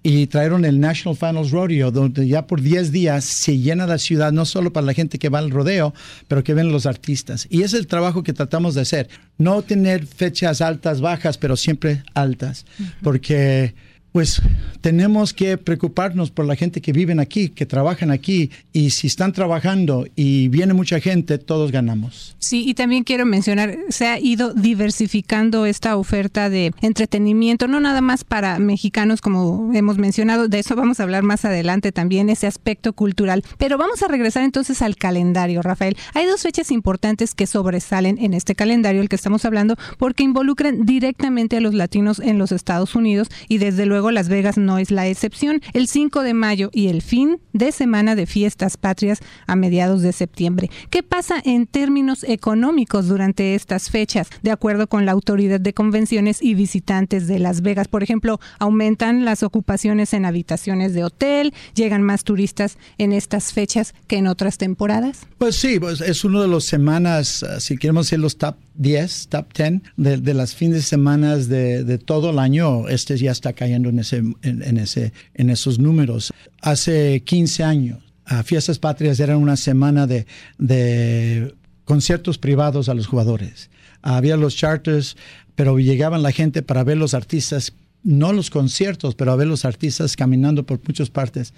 y 0.02 0.28
trajeron 0.28 0.64
el 0.64 0.80
National 0.80 1.18
Finals 1.18 1.52
Rodeo, 1.52 1.92
donde 1.92 2.28
ya 2.28 2.48
por 2.48 2.62
10 2.62 2.92
días 2.92 3.26
se 3.26 3.58
llena 3.58 3.86
la 3.86 3.98
ciudad, 3.98 4.32
no 4.32 4.46
solo 4.46 4.72
para 4.72 4.86
la 4.86 4.94
gente 4.94 5.20
que 5.20 5.30
va 5.30 5.40
al 5.40 5.52
rodeo, 5.52 5.94
pero 6.28 6.44
que 6.44 6.54
ven 6.54 6.72
los 6.72 6.86
artistas. 6.86 7.48
Y 7.50 7.64
es 7.64 7.74
el 7.74 7.86
trabajo 7.86 8.24
que 8.24 8.32
tratamos 8.32 8.76
de 8.76 8.82
hacer. 8.82 9.10
No 9.38 9.62
tener 9.62 10.06
fechas 10.06 10.62
altas, 10.62 11.02
bajas, 11.02 11.38
pero 11.38 11.58
siempre 11.58 12.04
altas, 12.14 12.66
porque 13.04 13.76
pues 14.12 14.42
tenemos 14.82 15.34
que 15.34 15.58
preocuparnos 15.58 16.32
por 16.32 16.46
la 16.46 16.56
gente 16.56 16.82
que 16.82 16.94
viven 16.94 17.20
aquí, 17.20 17.50
que 17.50 17.66
trabajan 17.66 18.12
aquí, 18.12 18.50
y 18.74 18.92
si 18.92 19.08
están 19.08 19.34
trabajando 19.34 20.08
y 20.16 20.48
viene 20.48 20.74
mucha 20.74 21.00
gente, 21.00 21.38
todos 21.38 21.72
ganamos. 21.72 22.36
Sí, 22.40 22.64
y 22.68 22.74
también 22.74 23.04
quiero 23.04 23.26
mencionar, 23.26 23.78
se 23.90 24.08
ha 24.08 24.20
ido 24.20 24.54
diversificando 24.54 25.66
esta 25.66 25.98
oferta 25.98 26.50
de 26.50 26.74
entretenimiento, 26.82 27.68
no 27.68 27.80
nada 27.80 28.02
más 28.02 28.24
para 28.24 28.58
mexicanos, 28.60 29.22
como 29.22 29.72
hemos 29.74 29.98
mencionado, 29.98 30.48
de 30.48 30.60
eso 30.60 30.76
vamos 30.76 31.00
a 31.00 31.04
hablar 31.04 31.24
más 31.24 31.46
adelante 31.46 31.92
también, 31.92 32.30
ese 32.30 32.48
aspecto 32.48 32.94
cultural. 32.94 33.44
Pero 33.58 33.78
vamos 33.78 34.02
a 34.02 34.08
regresar 34.08 34.44
entonces 34.44 34.82
al 34.82 34.96
calendario, 34.96 35.62
Rafael. 35.62 35.98
Hay 36.14 36.26
dos 36.26 36.42
fechas 36.42 36.72
importantes 36.72 37.36
que 37.36 37.48
sobresalen 37.48 38.18
en 38.20 38.34
este 38.34 38.56
calendario, 38.56 39.02
el 39.02 39.10
que 39.10 39.16
estamos 39.16 39.46
hablando, 39.46 39.76
porque 39.98 40.24
involucran 40.24 40.86
directamente 40.86 41.58
a 41.58 41.62
los 41.62 41.74
latinos 41.74 42.20
en 42.20 42.38
los 42.38 42.52
Estados 42.52 42.96
Unidos 42.96 43.30
y 43.48 43.58
desde 43.58 43.86
luego 43.86 43.99
luego 44.00 44.12
Las 44.12 44.30
Vegas 44.30 44.58
no 44.58 44.78
es 44.78 44.92
la 44.92 45.10
excepción. 45.10 45.62
El 45.74 45.90
5 45.90 46.24
de 46.24 46.34
mayo 46.34 46.70
y 46.72 46.88
el 46.88 47.02
fin 47.02 47.42
de 47.52 47.74
semana 47.74 48.16
de 48.16 48.28
fiestas 48.28 48.78
patrias 48.78 49.20
a 49.46 49.58
mediados 49.58 50.02
de 50.02 50.14
septiembre. 50.14 50.72
¿Qué 50.90 51.04
pasa 51.04 51.42
en 51.44 51.68
términos 51.68 52.24
económicos 52.24 53.10
durante 53.10 53.56
estas 53.56 53.90
fechas? 53.90 54.30
De 54.42 54.52
acuerdo 54.52 54.88
con 54.88 55.06
la 55.06 55.12
Autoridad 55.12 55.60
de 55.60 55.74
Convenciones 55.74 56.42
y 56.42 56.54
Visitantes 56.54 57.28
de 57.28 57.40
Las 57.40 57.62
Vegas, 57.62 57.90
por 57.90 58.02
ejemplo, 58.02 58.40
aumentan 58.58 59.26
las 59.26 59.44
ocupaciones 59.44 60.14
en 60.14 60.24
habitaciones 60.24 60.94
de 60.94 61.04
hotel, 61.04 61.54
llegan 61.76 62.02
más 62.02 62.24
turistas 62.24 62.78
en 62.98 63.12
estas 63.12 63.52
fechas 63.52 63.94
que 64.08 64.16
en 64.16 64.28
otras 64.28 64.58
temporadas. 64.58 65.28
Pues 65.38 65.58
sí, 65.58 65.78
pues 65.78 66.00
es 66.00 66.24
uno 66.24 66.42
de 66.42 66.48
los 66.48 66.64
semanas, 66.64 67.44
uh, 67.44 67.60
si 67.60 67.76
queremos 67.76 68.06
decir 68.06 68.20
los 68.20 68.38
top 68.38 68.56
10, 68.76 69.28
top 69.28 69.54
10 69.54 69.82
de, 69.98 70.18
de 70.18 70.34
las 70.34 70.56
fines 70.56 70.78
de 70.78 70.82
semana 70.84 71.36
de, 71.36 71.84
de, 71.84 71.98
todo 71.98 72.30
el 72.30 72.40
año, 72.40 72.88
este 72.88 73.18
ya 73.18 73.32
está 73.32 73.52
cayendo 73.52 73.89
en, 73.90 74.00
ese, 74.00 75.14
en, 75.34 75.50
esos 75.50 75.80
números. 75.80 76.34
Hace 76.62 77.22
15 77.24 77.64
años, 77.64 78.00
uh, 78.32 78.44
Fiestas 78.44 78.80
Patrias 78.80 79.20
era 79.20 79.38
una 79.38 79.58
semana 79.58 80.08
de, 80.08 81.56
conciertos 81.86 82.38
privados 82.38 82.90
a 82.90 82.94
los 82.94 83.08
jugadores. 83.08 83.70
Había 84.02 84.38
los 84.38 84.56
charters, 84.56 85.18
pero 85.56 85.78
llegaban 85.80 86.24
la 86.24 86.32
gente 86.32 86.62
para 86.62 86.84
ver 86.84 86.98
los 86.98 87.14
artistas, 87.14 87.74
no 88.04 88.32
los 88.32 88.50
conciertos, 88.50 89.16
pero 89.16 89.32
a 89.32 89.36
ver 89.36 89.48
los 89.48 89.66
artistas 89.66 90.16
caminando 90.16 90.66
por 90.66 90.80
muchas 90.86 91.10
partes 91.10 91.54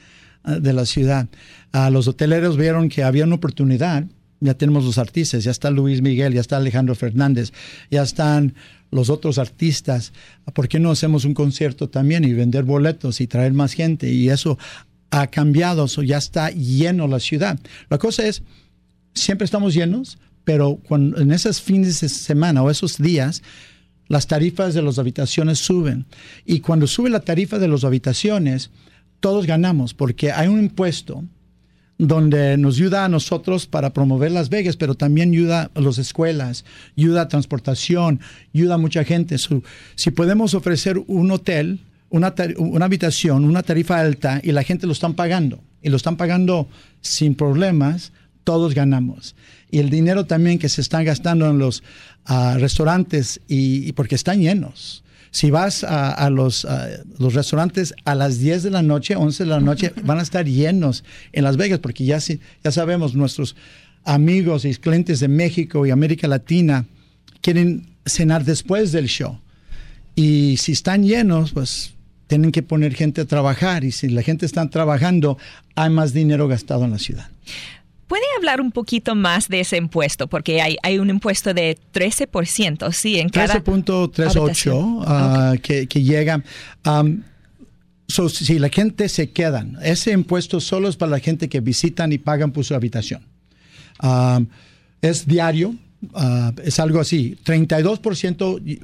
uh, 0.45 0.53
de 0.53 0.73
la 0.73 0.85
ciudad. 0.85 1.27
los 1.91 2.07
hoteleros 2.07 2.57
vieron 2.57 2.89
que 2.89 3.03
había 3.03 3.25
una 3.25 3.35
oportunidad 3.35 4.05
ya 4.41 4.55
tenemos 4.55 4.83
los 4.83 4.97
artistas, 4.97 5.43
ya 5.43 5.51
está 5.51 5.69
Luis 5.69 6.01
Miguel, 6.01 6.33
ya 6.33 6.41
está 6.41 6.57
Alejandro 6.57 6.95
Fernández, 6.95 7.53
ya 7.91 8.01
están 8.01 8.55
los 8.91 9.09
otros 9.09 9.37
artistas. 9.37 10.13
¿Por 10.53 10.67
qué 10.67 10.79
no 10.79 10.91
hacemos 10.91 11.25
un 11.25 11.33
concierto 11.33 11.89
también 11.89 12.23
y 12.23 12.33
vender 12.33 12.63
boletos 12.63 13.21
y 13.21 13.27
traer 13.27 13.53
más 13.53 13.73
gente? 13.73 14.11
Y 14.11 14.29
eso 14.29 14.57
ha 15.09 15.27
cambiado, 15.27 15.85
eso 15.85 16.03
ya 16.03 16.17
está 16.17 16.51
lleno 16.51 17.07
la 17.07 17.19
ciudad. 17.19 17.59
La 17.89 17.97
cosa 17.97 18.27
es, 18.27 18.43
siempre 19.13 19.45
estamos 19.45 19.73
llenos, 19.73 20.17
pero 20.43 20.79
cuando, 20.87 21.19
en 21.19 21.31
esos 21.31 21.61
fines 21.61 22.01
de 22.01 22.09
semana 22.09 22.63
o 22.63 22.69
esos 22.69 22.97
días, 22.97 23.41
las 24.07 24.27
tarifas 24.27 24.73
de 24.73 24.81
las 24.81 24.99
habitaciones 24.99 25.59
suben. 25.59 26.05
Y 26.45 26.59
cuando 26.59 26.87
sube 26.87 27.09
la 27.09 27.21
tarifa 27.21 27.59
de 27.59 27.67
las 27.67 27.83
habitaciones, 27.83 28.69
todos 29.19 29.45
ganamos 29.45 29.93
porque 29.93 30.31
hay 30.31 30.47
un 30.47 30.59
impuesto 30.59 31.23
donde 32.01 32.57
nos 32.57 32.77
ayuda 32.77 33.05
a 33.05 33.09
nosotros 33.09 33.67
para 33.67 33.93
promover 33.93 34.31
Las 34.31 34.49
Vegas, 34.49 34.75
pero 34.75 34.95
también 34.95 35.29
ayuda 35.29 35.69
a 35.75 35.81
las 35.81 35.99
escuelas, 35.99 36.65
ayuda 36.97 37.21
a 37.21 37.27
transportación, 37.27 38.19
ayuda 38.55 38.73
a 38.73 38.77
mucha 38.79 39.03
gente. 39.03 39.37
So, 39.37 39.61
si 39.93 40.09
podemos 40.09 40.55
ofrecer 40.55 40.97
un 41.05 41.29
hotel, 41.29 41.79
una, 42.09 42.33
una 42.57 42.85
habitación, 42.85 43.45
una 43.45 43.61
tarifa 43.61 43.99
alta 43.99 44.41
y 44.43 44.51
la 44.51 44.63
gente 44.63 44.87
lo 44.87 44.93
están 44.93 45.13
pagando, 45.13 45.61
y 45.83 45.89
lo 45.89 45.97
están 45.97 46.17
pagando 46.17 46.67
sin 47.01 47.35
problemas, 47.35 48.13
todos 48.43 48.73
ganamos. 48.73 49.35
Y 49.69 49.77
el 49.77 49.91
dinero 49.91 50.25
también 50.25 50.57
que 50.57 50.69
se 50.69 50.81
están 50.81 51.05
gastando 51.05 51.51
en 51.51 51.59
los 51.59 51.83
uh, 52.27 52.57
restaurantes 52.57 53.41
y, 53.47 53.87
y 53.87 53.91
porque 53.91 54.15
están 54.15 54.41
llenos. 54.41 55.03
Si 55.31 55.49
vas 55.49 55.83
a, 55.83 56.11
a 56.11 56.29
los, 56.29 56.65
a 56.65 56.89
los, 57.17 57.33
restaurantes 57.33 57.93
a 58.03 58.15
las 58.15 58.39
10 58.39 58.63
de 58.63 58.69
la 58.69 58.83
noche, 58.83 59.15
11 59.15 59.43
de 59.43 59.49
la 59.49 59.59
noche, 59.59 59.93
van 60.03 60.19
a 60.19 60.21
estar 60.21 60.45
llenos 60.45 61.03
en 61.31 61.45
Las 61.45 61.57
Vegas, 61.57 61.79
porque 61.79 62.03
ya, 62.03 62.19
ya 62.19 62.71
sabemos, 62.71 63.15
nuestros 63.15 63.55
amigos 64.03 64.65
y 64.65 64.75
clientes 64.75 65.19
de 65.19 65.27
México 65.27 65.85
y 65.85 65.91
América 65.91 66.27
Latina 66.27 66.85
quieren 67.41 67.87
cenar 68.05 68.43
después 68.43 68.91
del 68.91 69.07
show. 69.07 69.39
Y 70.15 70.57
si 70.57 70.73
están 70.73 71.03
llenos, 71.03 71.51
pues 71.51 71.93
tienen 72.27 72.51
que 72.51 72.63
poner 72.63 72.93
gente 72.93 73.21
a 73.21 73.25
trabajar. 73.25 73.83
Y 73.83 73.91
si 73.91 74.09
la 74.09 74.21
gente 74.21 74.45
está 74.45 74.69
trabajando, 74.69 75.37
hay 75.75 75.89
más 75.89 76.13
dinero 76.13 76.47
gastado 76.47 76.85
en 76.85 76.91
la 76.91 76.99
ciudad. 76.99 77.29
¿Puede 78.11 78.25
hablar 78.35 78.59
un 78.59 78.73
poquito 78.73 79.15
más 79.15 79.47
de 79.47 79.61
ese 79.61 79.77
impuesto? 79.77 80.27
Porque 80.27 80.61
hay, 80.61 80.75
hay 80.83 80.99
un 80.99 81.09
impuesto 81.09 81.53
de 81.53 81.77
13%, 81.93 82.91
¿sí? 82.91 83.17
En 83.17 83.29
13.38 83.29 84.73
uh, 84.73 85.53
okay. 85.53 85.59
que, 85.61 85.87
que, 85.87 86.03
llega. 86.03 86.43
Um, 86.85 87.21
so, 88.09 88.27
si 88.27 88.59
la 88.59 88.67
gente 88.67 89.07
se 89.07 89.29
queda, 89.29 89.65
ese 89.81 90.11
impuesto 90.11 90.59
solo 90.59 90.89
es 90.89 90.97
para 90.97 91.11
la 91.11 91.19
gente 91.19 91.47
que 91.47 91.61
visitan 91.61 92.11
y 92.11 92.17
pagan 92.17 92.51
por 92.51 92.65
su 92.65 92.75
habitación. 92.75 93.25
Um, 94.03 94.45
es 95.01 95.25
diario, 95.25 95.69
uh, 96.11 96.51
es 96.65 96.81
algo 96.81 96.99
así. 96.99 97.37
32% 97.45 98.81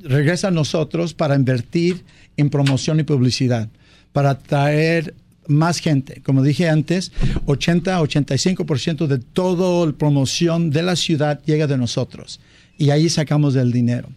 regresa 0.00 0.48
a 0.48 0.50
nosotros 0.50 1.12
para 1.12 1.34
invertir 1.36 2.06
en 2.38 2.48
promoción 2.48 3.00
y 3.00 3.02
publicidad, 3.02 3.68
para 4.14 4.38
traer 4.38 5.14
más 5.48 5.78
gente. 5.78 6.22
Como 6.22 6.42
dije 6.42 6.68
antes, 6.68 7.12
80-85% 7.46 9.06
de 9.06 9.18
toda 9.18 9.86
la 9.86 9.92
promoción 9.92 10.70
de 10.70 10.82
la 10.82 10.96
ciudad 10.96 11.40
llega 11.44 11.66
de 11.66 11.78
nosotros 11.78 12.40
y 12.78 12.90
ahí 12.90 13.08
sacamos 13.08 13.56
el 13.56 13.72
dinero. 13.72 14.08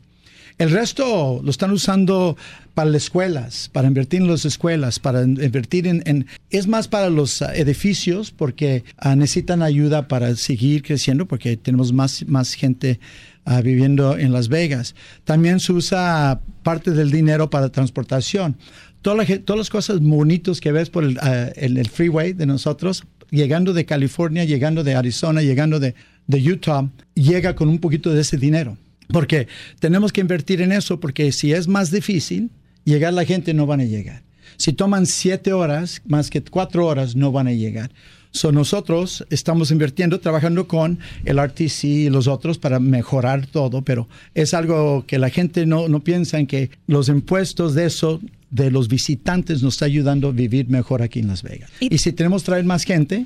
El 0.59 0.71
resto 0.71 1.39
lo 1.41 1.49
están 1.49 1.71
usando 1.71 2.35
para 2.73 2.89
las 2.89 3.03
escuelas, 3.03 3.69
para 3.71 3.87
invertir 3.87 4.21
en 4.21 4.27
las 4.27 4.43
escuelas, 4.43 4.99
para 4.99 5.23
invertir 5.23 5.87
en... 5.87 6.27
es 6.49 6.67
más 6.67 6.89
para 6.89 7.09
los 7.09 7.39
uh, 7.39 7.45
edificios 7.53 8.31
porque 8.31 8.83
uh, 9.03 9.15
necesitan 9.15 9.61
ayuda 9.61 10.09
para 10.09 10.35
seguir 10.35 10.83
creciendo 10.83 11.25
porque 11.25 11.55
tenemos 11.55 11.93
más, 11.93 12.25
más 12.27 12.55
gente 12.55 12.99
uh, 13.45 13.61
viviendo 13.61 14.17
en 14.17 14.33
Las 14.33 14.49
Vegas. 14.49 14.95
También 15.23 15.61
se 15.61 15.71
usa 15.71 16.41
parte 16.61 16.91
del 16.91 17.09
dinero 17.09 17.49
para 17.49 17.69
transportación 17.69 18.57
todas 19.01 19.29
las, 19.47 19.69
cosas 19.69 19.99
bonitas 19.99 20.59
que 20.59 20.71
ves 20.71 20.89
por 20.89 21.03
el, 21.03 21.17
uh, 21.17 21.51
el, 21.55 21.89
freeway 21.89 22.33
de 22.33 22.45
nosotros, 22.45 23.03
llegando 23.31 23.73
de 23.73 23.85
California, 23.85 24.45
llegando 24.45 24.83
de 24.83 24.95
Arizona, 24.95 25.41
llegando 25.41 25.79
de, 25.79 25.95
de 26.27 26.51
Utah, 26.51 26.89
llega 27.15 27.55
con 27.55 27.69
un 27.69 27.79
poquito 27.79 28.11
de 28.11 28.21
ese 28.21 28.37
dinero. 28.37 28.77
Porque 29.07 29.47
tenemos 29.79 30.13
que 30.13 30.21
invertir 30.21 30.61
en 30.61 30.71
eso, 30.71 30.99
porque 30.99 31.31
si 31.31 31.53
es 31.53 31.67
más 31.67 31.91
difícil, 31.91 32.51
llegar 32.83 33.13
la 33.13 33.25
gente 33.25 33.53
no 33.53 33.65
van 33.65 33.81
a 33.81 33.85
llegar. 33.85 34.23
Si 34.57 34.73
toman 34.73 35.05
siete 35.05 35.53
horas, 35.53 36.01
más 36.05 36.29
que 36.29 36.43
cuatro 36.43 36.85
horas, 36.85 37.15
no 37.15 37.31
van 37.31 37.47
a 37.47 37.53
llegar. 37.53 37.91
So, 38.31 38.51
nosotros 38.51 39.25
estamos 39.31 39.71
invirtiendo, 39.71 40.19
trabajando 40.19 40.67
con 40.67 40.99
el 41.25 41.39
RTC 41.39 41.83
y 41.83 42.09
los 42.09 42.27
otros 42.27 42.59
para 42.59 42.79
mejorar 42.79 43.47
todo, 43.47 43.81
pero 43.81 44.07
es 44.35 44.53
algo 44.53 45.05
que 45.07 45.17
la 45.17 45.29
gente 45.29 45.65
no, 45.65 45.87
no 45.87 46.01
piensa 46.01 46.37
en 46.39 46.45
que 46.45 46.69
los 46.85 47.09
impuestos 47.09 47.73
de 47.73 47.85
eso 47.85 48.21
de 48.51 48.69
los 48.69 48.87
visitantes 48.87 49.63
nos 49.63 49.75
está 49.75 49.85
ayudando 49.85 50.29
a 50.29 50.31
vivir 50.31 50.69
mejor 50.69 51.01
aquí 51.01 51.19
en 51.19 51.27
Las 51.27 51.41
Vegas. 51.41 51.71
Y, 51.79 51.93
y 51.93 51.97
si 51.97 52.11
tenemos 52.11 52.43
traer 52.43 52.65
más 52.65 52.83
gente 52.83 53.25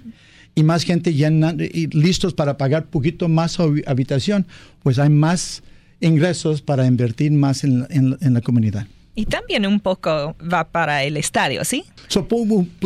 y 0.55 0.63
más 0.63 0.83
gente 0.83 1.13
llena 1.13 1.53
y 1.57 1.88
listos 1.88 2.33
para 2.33 2.57
pagar 2.57 2.86
poquito 2.86 3.27
más 3.27 3.57
habitación, 3.86 4.45
pues 4.83 5.00
hay 5.00 5.10
más 5.10 5.63
ingresos 6.00 6.62
para 6.62 6.86
invertir 6.86 7.31
más 7.31 7.63
en, 7.63 7.86
en, 7.89 8.17
en 8.22 8.33
la 8.33 8.41
comunidad. 8.41 8.88
Y 9.15 9.25
también 9.25 9.65
un 9.67 9.79
poco 9.79 10.36
va 10.41 10.63
para 10.63 11.03
el 11.03 11.17
estadio, 11.17 11.63
¿sí? 11.63 11.86
So, 12.08 12.27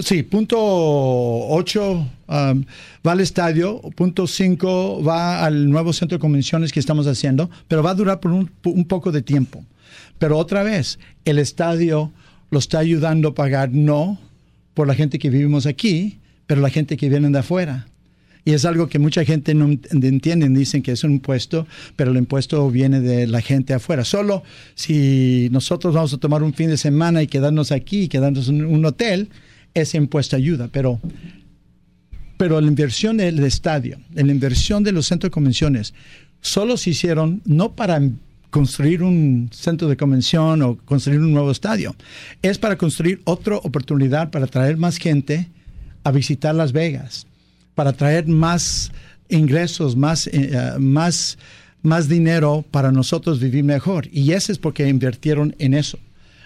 sí, 0.03 0.23
punto 0.23 0.57
8 0.59 1.91
um, 2.27 2.65
va 3.05 3.11
al 3.13 3.21
estadio, 3.21 3.79
punto 3.95 4.27
5 4.27 5.03
va 5.03 5.45
al 5.45 5.69
nuevo 5.69 5.93
centro 5.93 6.17
de 6.17 6.21
convenciones 6.21 6.73
que 6.73 6.81
estamos 6.81 7.07
haciendo, 7.07 7.49
pero 7.69 7.81
va 7.81 7.91
a 7.91 7.95
durar 7.95 8.19
por 8.19 8.31
un, 8.31 8.51
un 8.65 8.85
poco 8.85 9.13
de 9.13 9.21
tiempo. 9.21 9.63
Pero 10.19 10.37
otra 10.37 10.63
vez, 10.63 10.99
el 11.23 11.39
estadio 11.39 12.11
lo 12.49 12.59
está 12.59 12.79
ayudando 12.79 13.29
a 13.29 13.35
pagar 13.35 13.71
no 13.71 14.19
por 14.73 14.87
la 14.87 14.95
gente 14.95 15.19
que 15.19 15.29
vivimos 15.29 15.65
aquí, 15.65 16.19
pero 16.45 16.61
la 16.61 16.69
gente 16.69 16.97
que 16.97 17.09
viene 17.09 17.29
de 17.29 17.39
afuera. 17.39 17.87
Y 18.47 18.53
es 18.53 18.63
algo 18.63 18.87
que 18.87 18.97
mucha 18.97 19.25
gente 19.25 19.53
no 19.53 19.65
entiende, 19.91 20.47
dicen 20.47 20.81
que 20.81 20.93
es 20.93 21.03
un 21.03 21.11
impuesto, 21.11 21.67
pero 21.97 22.11
el 22.11 22.17
impuesto 22.17 22.71
viene 22.71 23.01
de 23.01 23.27
la 23.27 23.41
gente 23.41 23.73
afuera. 23.73 24.05
Solo 24.05 24.41
si 24.73 25.49
nosotros 25.51 25.93
vamos 25.93 26.13
a 26.13 26.17
tomar 26.17 26.43
un 26.43 26.53
fin 26.53 26.69
de 26.69 26.77
semana 26.77 27.21
y 27.21 27.27
quedarnos 27.27 27.73
aquí, 27.73 28.07
quedarnos 28.07 28.47
en 28.47 28.63
un 28.63 28.85
hotel, 28.85 29.27
ese 29.73 29.97
impuesto 29.97 30.37
ayuda. 30.37 30.69
Pero, 30.71 31.01
pero 32.37 32.61
la 32.61 32.67
inversión 32.67 33.17
del 33.17 33.43
estadio, 33.43 33.99
la 34.13 34.31
inversión 34.31 34.81
de 34.81 34.93
los 34.93 35.07
centros 35.07 35.29
de 35.29 35.33
convenciones, 35.33 35.93
solo 36.39 36.77
se 36.77 36.91
hicieron 36.91 37.41
no 37.43 37.75
para 37.75 38.01
construir 38.49 39.03
un 39.03 39.49
centro 39.51 39.89
de 39.89 39.97
convención 39.97 40.61
o 40.61 40.77
construir 40.77 41.19
un 41.19 41.33
nuevo 41.33 41.51
estadio. 41.51 41.97
Es 42.41 42.57
para 42.57 42.77
construir 42.77 43.19
otra 43.25 43.57
oportunidad 43.57 44.31
para 44.31 44.47
traer 44.47 44.77
más 44.77 44.99
gente 44.99 45.49
a 46.05 46.11
visitar 46.11 46.55
Las 46.55 46.71
Vegas, 46.71 47.27
para 47.77 47.93
traer 47.93 48.27
más 48.27 48.91
ingresos, 49.29 49.95
más, 49.95 50.25
eh, 50.33 50.49
uh, 50.51 50.79
más, 50.79 51.37
más 51.83 52.09
dinero 52.09 52.65
para 52.71 52.91
nosotros 52.91 53.39
vivir 53.39 53.63
mejor. 53.63 54.07
Y 54.11 54.31
ese 54.31 54.51
es 54.51 54.57
porque 54.57 54.89
invirtieron 54.89 55.55
en 55.59 55.75
eso. 55.75 55.99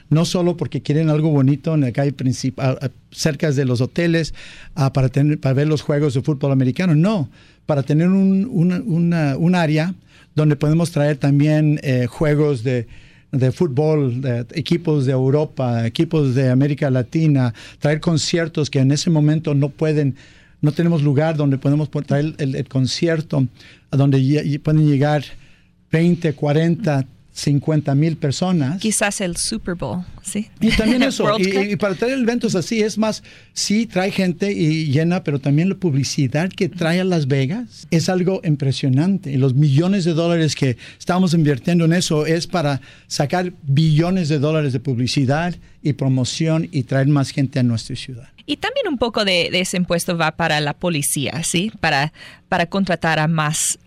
No 0.09 0.25
solo 0.25 0.57
porque 0.57 0.81
quieren 0.81 1.09
algo 1.09 1.29
bonito 1.29 1.73
en 1.73 1.81
la 1.81 1.93
calle 1.93 2.11
principal, 2.11 2.91
cerca 3.11 3.49
de 3.49 3.63
los 3.63 3.79
hoteles, 3.79 4.33
uh, 4.75 4.91
para, 4.91 5.07
tener, 5.07 5.39
para 5.39 5.53
ver 5.53 5.69
los 5.69 5.81
juegos 5.81 6.15
de 6.15 6.21
fútbol 6.21 6.51
americano. 6.51 6.95
No, 6.95 7.29
para 7.65 7.83
tener 7.83 8.09
un, 8.09 8.45
una, 8.85 9.37
un 9.37 9.55
área 9.55 9.95
donde 10.35 10.57
podemos 10.57 10.91
traer 10.91 11.15
también 11.15 11.79
eh, 11.81 12.07
juegos 12.07 12.61
de, 12.61 12.87
de 13.31 13.51
fútbol, 13.53 14.21
equipos 14.53 15.05
de 15.05 15.13
Europa, 15.13 15.87
equipos 15.87 16.35
de 16.35 16.49
América 16.49 16.89
Latina, 16.89 17.53
traer 17.79 18.01
conciertos 18.01 18.69
que 18.69 18.79
en 18.79 18.91
ese 18.91 19.09
momento 19.09 19.53
no 19.53 19.69
pueden, 19.69 20.15
no 20.61 20.71
tenemos 20.71 21.01
lugar 21.01 21.35
donde 21.35 21.57
podemos 21.57 21.89
traer 21.89 22.35
el, 22.37 22.55
el 22.55 22.67
concierto, 22.67 23.47
a 23.89 23.97
donde 23.97 24.59
pueden 24.63 24.87
llegar 24.87 25.23
20, 25.91 26.33
40, 26.33 27.05
50 27.33 27.95
mil 27.95 28.17
personas. 28.17 28.81
Quizás 28.81 29.21
el 29.21 29.37
Super 29.37 29.75
Bowl, 29.75 30.03
¿sí? 30.21 30.49
Y 30.59 30.69
también 30.71 31.01
eso, 31.03 31.25
y, 31.39 31.75
para 31.77 31.95
traer 31.95 32.19
eventos 32.19 32.55
así, 32.55 32.81
es 32.81 32.97
más, 32.97 33.23
sí 33.53 33.85
trae 33.85 34.11
gente 34.11 34.51
y 34.51 34.91
llena, 34.91 35.23
pero 35.23 35.39
también 35.39 35.69
la 35.69 35.75
publicidad 35.75 36.49
que 36.49 36.69
trae 36.69 36.99
a 36.99 37.03
Las 37.03 37.27
Vegas 37.27 37.87
es 37.89 38.09
algo 38.09 38.41
impresionante. 38.43 39.31
Y 39.31 39.37
los 39.37 39.53
millones 39.53 40.03
de 40.03 40.13
dólares 40.13 40.55
que 40.55 40.77
estamos 40.99 41.33
invirtiendo 41.33 41.85
en 41.85 41.93
eso 41.93 42.25
es 42.25 42.47
para 42.47 42.81
sacar 43.07 43.53
billones 43.63 44.29
de 44.29 44.39
dólares 44.39 44.73
de 44.73 44.79
publicidad 44.79 45.55
y 45.81 45.93
promoción 45.93 46.67
y 46.71 46.83
traer 46.83 47.07
más 47.07 47.31
gente 47.31 47.59
a 47.59 47.63
nuestra 47.63 47.95
ciudad. 47.95 48.29
Y 48.51 48.57
también 48.57 48.89
un 48.89 48.97
poco 48.97 49.23
de, 49.23 49.47
ese 49.53 49.77
impuesto 49.77 50.17
va 50.17 50.33
para 50.33 50.59
la 50.59 50.73
policía, 50.73 51.41
¿sí? 51.41 51.71
Para, 51.79 52.11
para 52.49 52.65
contratar 52.65 53.17
a 53.17 53.29
más 53.29 53.79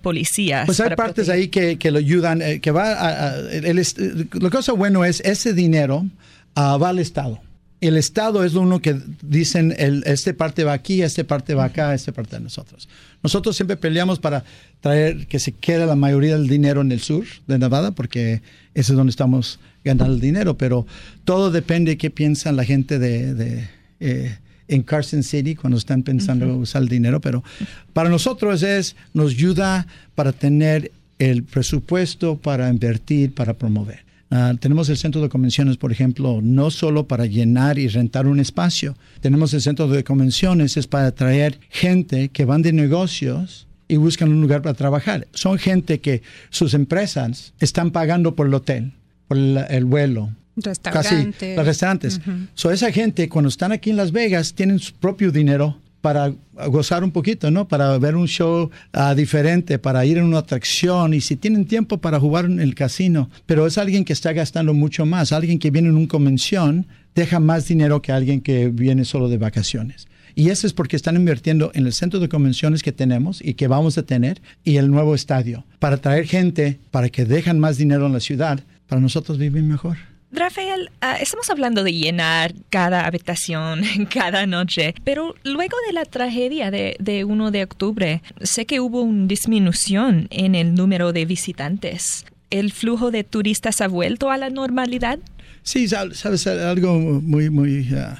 policías. 0.00 0.64
Pues 0.64 0.80
hay 0.80 0.96
partes 0.96 1.28
ahí 1.28 1.48
que, 1.48 1.90
lo 1.90 1.98
ayudan, 1.98 2.40
eh, 2.40 2.58
que 2.60 2.70
va 2.70 2.92
a, 2.92 3.38
el, 3.50 3.86
lo 4.32 4.50
cosa 4.50 4.72
bueno 4.72 5.04
es 5.04 5.20
ese 5.26 5.52
dinero 5.52 6.06
ah, 6.54 6.78
va 6.78 6.88
al 6.88 7.00
Estado. 7.00 7.38
El 7.82 7.98
Estado 7.98 8.44
es 8.44 8.54
lo 8.54 8.62
uno 8.62 8.80
que 8.80 8.98
dicen, 9.20 9.74
el, 9.76 10.02
este 10.06 10.32
parte 10.32 10.64
va 10.64 10.72
aquí, 10.72 11.02
este 11.02 11.24
parte 11.24 11.54
va 11.54 11.64
acá, 11.64 11.92
este 11.92 12.10
parte 12.10 12.36
de 12.36 12.42
nosotros. 12.42 12.88
Nosotros 13.22 13.56
siempre 13.56 13.76
peleamos 13.76 14.18
para 14.18 14.42
traer 14.80 15.26
que 15.26 15.38
se 15.38 15.52
quede 15.52 15.84
la 15.84 15.96
mayoría 15.96 16.38
del 16.38 16.48
dinero 16.48 16.80
en 16.80 16.92
el 16.92 17.00
sur 17.00 17.26
de 17.46 17.58
Nevada, 17.58 17.90
porque 17.90 18.40
ese 18.72 18.92
es 18.92 18.96
donde 18.96 19.10
estamos 19.10 19.60
ganando 19.84 20.14
el 20.14 20.20
dinero, 20.20 20.56
pero 20.56 20.86
todo 21.26 21.50
depende 21.50 21.90
de 21.90 21.98
qué 21.98 22.08
piensan 22.08 22.56
la 22.56 22.64
gente 22.64 22.98
de 22.98 23.68
eh, 24.00 24.36
en 24.68 24.82
Carson 24.82 25.22
City 25.22 25.54
cuando 25.54 25.78
están 25.78 26.02
pensando 26.02 26.56
usar 26.56 26.82
el 26.82 26.88
dinero, 26.88 27.20
pero 27.20 27.42
para 27.92 28.08
nosotros 28.08 28.62
es, 28.62 28.96
nos 29.14 29.32
ayuda 29.32 29.86
para 30.14 30.32
tener 30.32 30.92
el 31.18 31.42
presupuesto 31.42 32.36
para 32.36 32.68
invertir, 32.68 33.34
para 33.34 33.54
promover. 33.54 34.04
Ah, 34.30 34.52
tenemos 34.60 34.90
el 34.90 34.98
centro 34.98 35.22
de 35.22 35.30
convenciones, 35.30 35.78
por 35.78 35.90
ejemplo, 35.90 36.40
no 36.42 36.70
solo 36.70 37.08
para 37.08 37.24
llenar 37.24 37.78
y 37.78 37.88
rentar 37.88 38.26
un 38.26 38.40
espacio. 38.40 38.94
Tenemos 39.20 39.54
el 39.54 39.62
centro 39.62 39.88
de 39.88 40.04
convenciones 40.04 40.76
es 40.76 40.86
para 40.86 41.12
traer 41.12 41.58
gente 41.70 42.28
que 42.28 42.44
van 42.44 42.60
de 42.60 42.74
negocios 42.74 43.66
y 43.88 43.96
buscan 43.96 44.28
un 44.28 44.42
lugar 44.42 44.60
para 44.60 44.74
trabajar. 44.74 45.26
Son 45.32 45.58
gente 45.58 46.00
que 46.00 46.22
sus 46.50 46.74
empresas 46.74 47.54
están 47.58 47.90
pagando 47.90 48.36
por 48.36 48.46
el 48.46 48.54
hotel, 48.54 48.92
por 49.28 49.38
el 49.38 49.84
vuelo, 49.86 50.34
Restaurantes. 50.62 51.38
Casi, 51.38 51.54
los 51.56 51.66
restaurantes. 51.66 52.20
So, 52.54 52.70
esa 52.70 52.92
gente, 52.92 53.28
cuando 53.28 53.48
están 53.48 53.72
aquí 53.72 53.90
en 53.90 53.96
Las 53.96 54.12
Vegas, 54.12 54.54
tienen 54.54 54.78
su 54.78 54.94
propio 54.94 55.30
dinero 55.30 55.78
para 56.00 56.32
gozar 56.68 57.02
un 57.04 57.10
poquito, 57.10 57.50
¿no? 57.50 57.66
Para 57.66 57.98
ver 57.98 58.16
un 58.16 58.28
show 58.28 58.70
ah, 58.92 59.14
diferente, 59.14 59.78
para 59.78 60.04
ir 60.04 60.18
en 60.18 60.24
una 60.24 60.38
atracción 60.38 61.14
y 61.14 61.20
si 61.20 61.36
tienen 61.36 61.66
tiempo 61.66 61.98
para 61.98 62.20
jugar 62.20 62.44
en 62.44 62.60
el 62.60 62.74
casino. 62.74 63.30
Pero 63.46 63.66
es 63.66 63.78
alguien 63.78 64.04
que 64.04 64.12
está 64.12 64.32
gastando 64.32 64.74
mucho 64.74 65.06
más. 65.06 65.32
Alguien 65.32 65.58
que 65.58 65.70
viene 65.70 65.88
en 65.88 65.96
una 65.96 66.08
convención 66.08 66.86
deja 67.14 67.40
más 67.40 67.66
dinero 67.66 68.00
que 68.00 68.12
alguien 68.12 68.40
que 68.40 68.68
viene 68.68 69.04
solo 69.04 69.28
de 69.28 69.38
vacaciones. 69.38 70.06
Y 70.34 70.50
eso 70.50 70.68
es 70.68 70.72
porque 70.72 70.94
están 70.94 71.16
invirtiendo 71.16 71.72
en 71.74 71.84
el 71.84 71.92
centro 71.92 72.20
de 72.20 72.28
convenciones 72.28 72.84
que 72.84 72.92
tenemos 72.92 73.40
y 73.44 73.54
que 73.54 73.66
vamos 73.66 73.98
a 73.98 74.04
tener 74.04 74.40
y 74.62 74.76
el 74.76 74.88
nuevo 74.88 75.16
estadio 75.16 75.64
para 75.80 75.96
traer 75.96 76.26
gente 76.26 76.78
para 76.92 77.08
que 77.08 77.24
dejan 77.24 77.58
más 77.58 77.76
dinero 77.76 78.06
en 78.06 78.12
la 78.12 78.20
ciudad 78.20 78.60
para 78.86 79.00
nosotros 79.00 79.36
vivir 79.36 79.64
mejor. 79.64 79.96
Rafael, 80.30 80.90
ah, 81.00 81.16
estamos 81.16 81.48
hablando 81.48 81.82
de 81.84 81.92
llenar 81.92 82.54
cada 82.68 83.06
habitación 83.06 83.82
cada 84.12 84.46
noche, 84.46 84.94
pero 85.04 85.34
luego 85.42 85.76
de 85.86 85.94
la 85.94 86.04
tragedia 86.04 86.70
de, 86.70 86.96
de 87.00 87.24
1 87.24 87.50
de 87.50 87.62
octubre, 87.62 88.22
sé 88.42 88.66
que 88.66 88.80
hubo 88.80 89.00
una 89.02 89.26
disminución 89.26 90.28
en 90.30 90.54
el 90.54 90.74
número 90.74 91.12
de 91.12 91.24
visitantes. 91.24 92.26
¿El 92.50 92.72
flujo 92.72 93.10
de 93.10 93.24
turistas 93.24 93.80
ha 93.80 93.88
vuelto 93.88 94.30
a 94.30 94.36
la 94.36 94.50
normalidad? 94.50 95.18
Sí, 95.62 95.88
sabes, 95.88 96.46
algo 96.46 96.98
muy, 96.98 97.50
muy, 97.50 97.88
ah, 97.94 98.16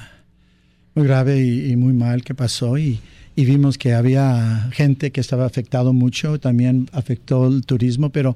muy 0.95 1.05
grave 1.05 1.43
y, 1.43 1.75
muy 1.75 1.93
mal 1.93 2.23
que 2.23 2.35
pasó 2.35 2.77
y, 2.77 2.99
vimos 3.35 3.77
que 3.77 3.93
había 3.93 4.67
gente 4.71 5.11
que 5.11 5.21
estaba 5.21 5.45
afectado 5.45 5.93
mucho, 5.93 6.39
también 6.39 6.89
afectó 6.91 7.47
el 7.47 7.65
turismo, 7.65 8.09
pero 8.09 8.35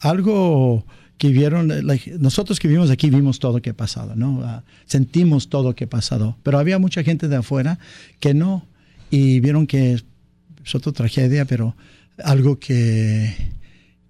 algo 0.00 0.84
que 1.18 1.28
vieron, 1.28 1.72
nosotros 2.18 2.60
que 2.60 2.68
vivimos 2.68 2.90
aquí 2.90 3.08
vimos 3.10 3.38
todo 3.38 3.54
lo 3.54 3.62
que 3.62 3.70
ha 3.70 3.76
pasado, 3.76 4.14
¿no? 4.16 4.42
Ah, 4.44 4.64
sentimos 4.84 5.48
todo 5.48 5.70
lo 5.70 5.74
que 5.74 5.84
ha 5.84 5.88
pasado, 5.88 6.36
pero 6.42 6.58
había 6.58 6.78
mucha 6.78 7.02
gente 7.02 7.28
de 7.28 7.36
afuera 7.36 7.78
que 8.20 8.34
no, 8.34 8.66
y 9.10 9.40
vieron 9.40 9.66
que 9.66 9.94
es 9.94 10.74
otra 10.74 10.92
tragedia, 10.92 11.44
pero 11.44 11.74
algo 12.22 12.58
que, 12.58 13.34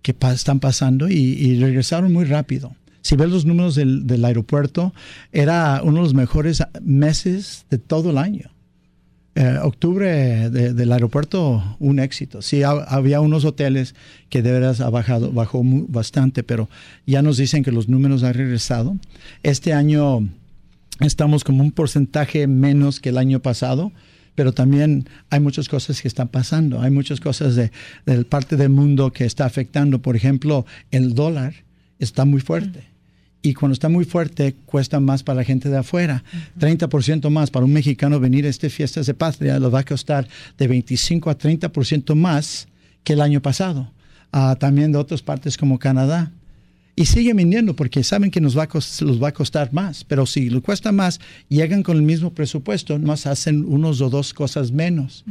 que 0.02 0.16
están 0.32 0.60
pasando 0.60 1.08
y, 1.08 1.58
regresaron 1.60 2.12
muy 2.12 2.24
rápido. 2.24 2.74
Si 3.02 3.14
ves 3.14 3.28
los 3.28 3.44
números 3.44 3.76
del, 3.76 4.06
del 4.06 4.24
aeropuerto, 4.24 4.92
era 5.32 5.80
uno 5.84 5.98
de 5.98 6.02
los 6.02 6.14
mejores 6.14 6.62
meses 6.82 7.66
de 7.70 7.78
todo 7.78 8.10
el 8.10 8.18
año. 8.18 8.50
Eh, 9.38 9.58
octubre 9.62 10.48
del 10.48 10.92
aeropuerto, 10.92 11.76
un 11.78 11.98
éxito. 11.98 12.40
Sí, 12.40 12.62
había 12.62 13.20
unos 13.20 13.44
hoteles 13.44 13.94
que 14.30 14.40
de 14.40 14.50
veras 14.50 14.80
ha 14.80 14.88
bajado, 14.88 15.30
bajó 15.30 15.60
bastante, 15.62 16.42
pero 16.42 16.70
ya 17.06 17.20
nos 17.20 17.36
dicen 17.36 17.62
que 17.62 17.70
los 17.70 17.86
números 17.86 18.22
han 18.22 18.32
regresado. 18.32 18.96
Este 19.42 19.74
año 19.74 20.26
estamos 21.00 21.44
como 21.44 21.62
un 21.62 21.70
porcentaje 21.70 22.46
menos 22.46 22.98
que 22.98 23.10
el 23.10 23.18
año 23.18 23.40
pasado, 23.40 23.92
pero 24.34 24.54
también 24.54 25.06
hay 25.28 25.40
muchas 25.40 25.68
cosas 25.68 26.00
que 26.00 26.08
están 26.08 26.28
pasando. 26.28 26.80
Hay 26.80 26.90
muchas 26.90 27.20
cosas 27.20 27.56
de, 27.56 27.72
de 28.06 28.24
parte 28.24 28.56
del 28.56 28.70
mundo 28.70 29.12
que 29.12 29.26
está 29.26 29.44
afectando. 29.44 30.00
Por 30.00 30.16
ejemplo, 30.16 30.64
el 30.90 31.14
dólar 31.14 31.52
está 31.98 32.24
muy 32.24 32.40
fuerte 32.40 32.95
y 33.42 33.54
cuando 33.54 33.74
está 33.74 33.88
muy 33.88 34.04
fuerte 34.04 34.56
cuesta 34.66 34.98
más 34.98 35.22
para 35.22 35.36
la 35.36 35.44
gente 35.44 35.68
de 35.68 35.78
afuera. 35.78 36.24
30% 36.58 37.30
más 37.30 37.50
para 37.50 37.64
un 37.64 37.72
mexicano 37.72 38.18
venir 38.18 38.44
a 38.46 38.48
este 38.48 38.70
fiestas 38.70 39.06
de 39.06 39.14
patria 39.14 39.58
lo 39.58 39.70
va 39.70 39.80
a 39.80 39.84
costar 39.84 40.26
de 40.58 40.66
25 40.66 41.30
a 41.30 41.38
30% 41.38 42.14
más 42.14 42.66
que 43.04 43.12
el 43.12 43.20
año 43.20 43.40
pasado. 43.40 43.92
Ah, 44.32 44.56
también 44.58 44.92
de 44.92 44.98
otras 44.98 45.22
partes 45.22 45.56
como 45.56 45.78
Canadá. 45.78 46.32
Y 46.96 47.04
sigue 47.06 47.34
viniendo 47.34 47.76
porque 47.76 48.02
saben 48.02 48.30
que 48.30 48.40
nos 48.40 48.56
va 48.56 48.64
a 48.64 48.68
los 48.74 49.22
va 49.22 49.28
a 49.28 49.32
costar 49.32 49.72
más. 49.72 50.02
Pero 50.02 50.24
si 50.26 50.48
lo 50.48 50.62
cuesta 50.62 50.92
más, 50.92 51.20
llegan 51.48 51.82
con 51.82 51.96
el 51.96 52.02
mismo 52.02 52.32
presupuesto, 52.32 52.98
más 52.98 53.26
hacen 53.26 53.64
unos 53.66 54.00
o 54.00 54.08
dos 54.08 54.32
cosas 54.32 54.72
menos. 54.72 55.24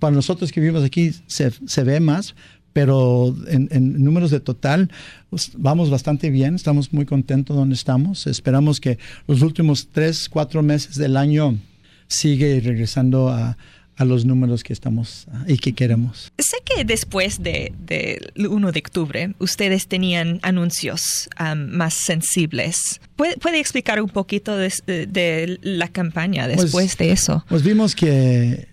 Para 0.00 0.14
nosotros 0.14 0.50
que 0.50 0.60
vivimos 0.60 0.82
aquí 0.82 1.12
se, 1.28 1.52
se 1.64 1.84
ve 1.84 2.00
más, 2.00 2.34
pero 2.72 3.34
en, 3.48 4.02
números 4.02 4.30
de 4.30 4.40
total 4.40 4.90
pues, 5.30 5.52
vamos 5.56 5.90
bastante 5.90 6.30
bien, 6.30 6.54
estamos 6.54 6.92
muy 6.92 7.06
contentos 7.06 7.56
donde 7.56 7.74
estamos. 7.74 8.26
Esperamos 8.26 8.80
que 8.80 8.98
los 9.26 9.42
últimos 9.42 9.88
tres, 9.92 10.28
cuatro 10.28 10.62
meses 10.62 10.96
del 10.96 11.16
año 11.16 11.58
sigue 12.08 12.60
regresando 12.60 13.28
a, 13.28 13.56
los 13.98 14.24
números 14.24 14.64
que 14.64 14.72
estamos 14.72 15.28
ah, 15.32 15.44
y 15.46 15.58
que 15.58 15.74
queremos. 15.74 16.32
Sé 16.36 16.56
que 16.64 16.84
después 16.84 17.40
del 17.40 17.72
de 17.86 18.48
1 18.48 18.72
de 18.72 18.78
octubre 18.80 19.32
ustedes 19.38 19.86
tenían 19.86 20.40
anuncios 20.42 21.30
más 21.56 21.94
sensibles. 21.94 23.00
¿Puede, 23.14 23.60
explicar 23.60 24.02
un 24.02 24.08
poquito 24.08 24.56
de, 24.56 25.58
la 25.62 25.86
campaña 25.86 26.46
pues, 26.46 26.62
después 26.62 26.96
de 26.98 27.12
eso? 27.12 27.44
Pues 27.48 27.62
vimos 27.62 27.94
que 27.94 28.66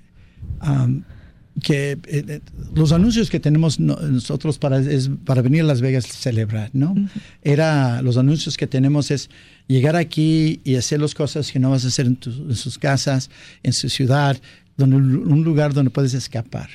que 1.60 1.92
eh, 1.92 2.00
eh, 2.08 2.42
los 2.76 2.92
anuncios 2.92 3.30
que 3.30 3.40
tenemos 3.40 3.80
nosotros 3.80 4.60
para, 4.60 4.80
es 4.80 5.10
para 5.26 5.42
venir 5.42 5.62
a 5.62 5.66
Las 5.66 5.82
Vegas 5.82 6.06
a 6.06 6.14
celebrar, 6.14 6.70
¿no? 6.74 6.96
Era, 7.44 8.02
los 8.02 8.18
anuncios 8.18 8.58
que 8.58 8.68
tenemos 8.68 9.12
es 9.12 9.30
llegar 9.68 9.96
aquí 9.96 10.62
y 10.64 10.76
hacer 10.76 11.00
las 11.00 11.16
cosas 11.16 11.52
que 11.52 11.60
no 11.60 11.72
vas 11.72 11.86
a 11.86 11.88
hacer 11.90 12.06
en, 12.08 12.20
sus 12.56 12.78
casas, 12.78 13.30
en 13.64 13.74
su 13.74 13.90
ciudad, 13.90 14.40
donde, 14.78 14.98
un 14.98 15.44
lugar 15.44 15.74
donde 15.74 15.92
puedes 15.92 16.14
escapar. 16.14 16.70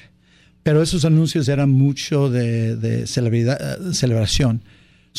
Pero 0.63 0.83
esos 0.83 1.05
anuncios 1.05 1.49
eran 1.49 1.71
mucho 1.71 2.31
de, 2.31 2.77
de 2.77 3.07
celebración. 3.07 4.63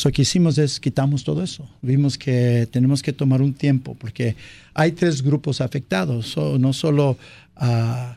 Lo 0.04 0.12
que 0.12 0.22
hicimos 0.22 0.58
es 0.58 0.78
quitamos 0.78 1.24
todo 1.24 1.42
eso. 1.42 1.68
Vimos 1.82 2.18
que 2.18 2.68
tenemos 2.70 3.02
que 3.02 3.12
tomar 3.12 3.40
un 3.40 3.54
tiempo 3.54 3.94
porque 3.94 4.36
hay 4.74 4.92
tres 4.92 5.22
grupos 5.22 5.60
afectados, 5.60 6.36
no 6.36 6.72
solo 6.72 7.16
a 7.56 8.16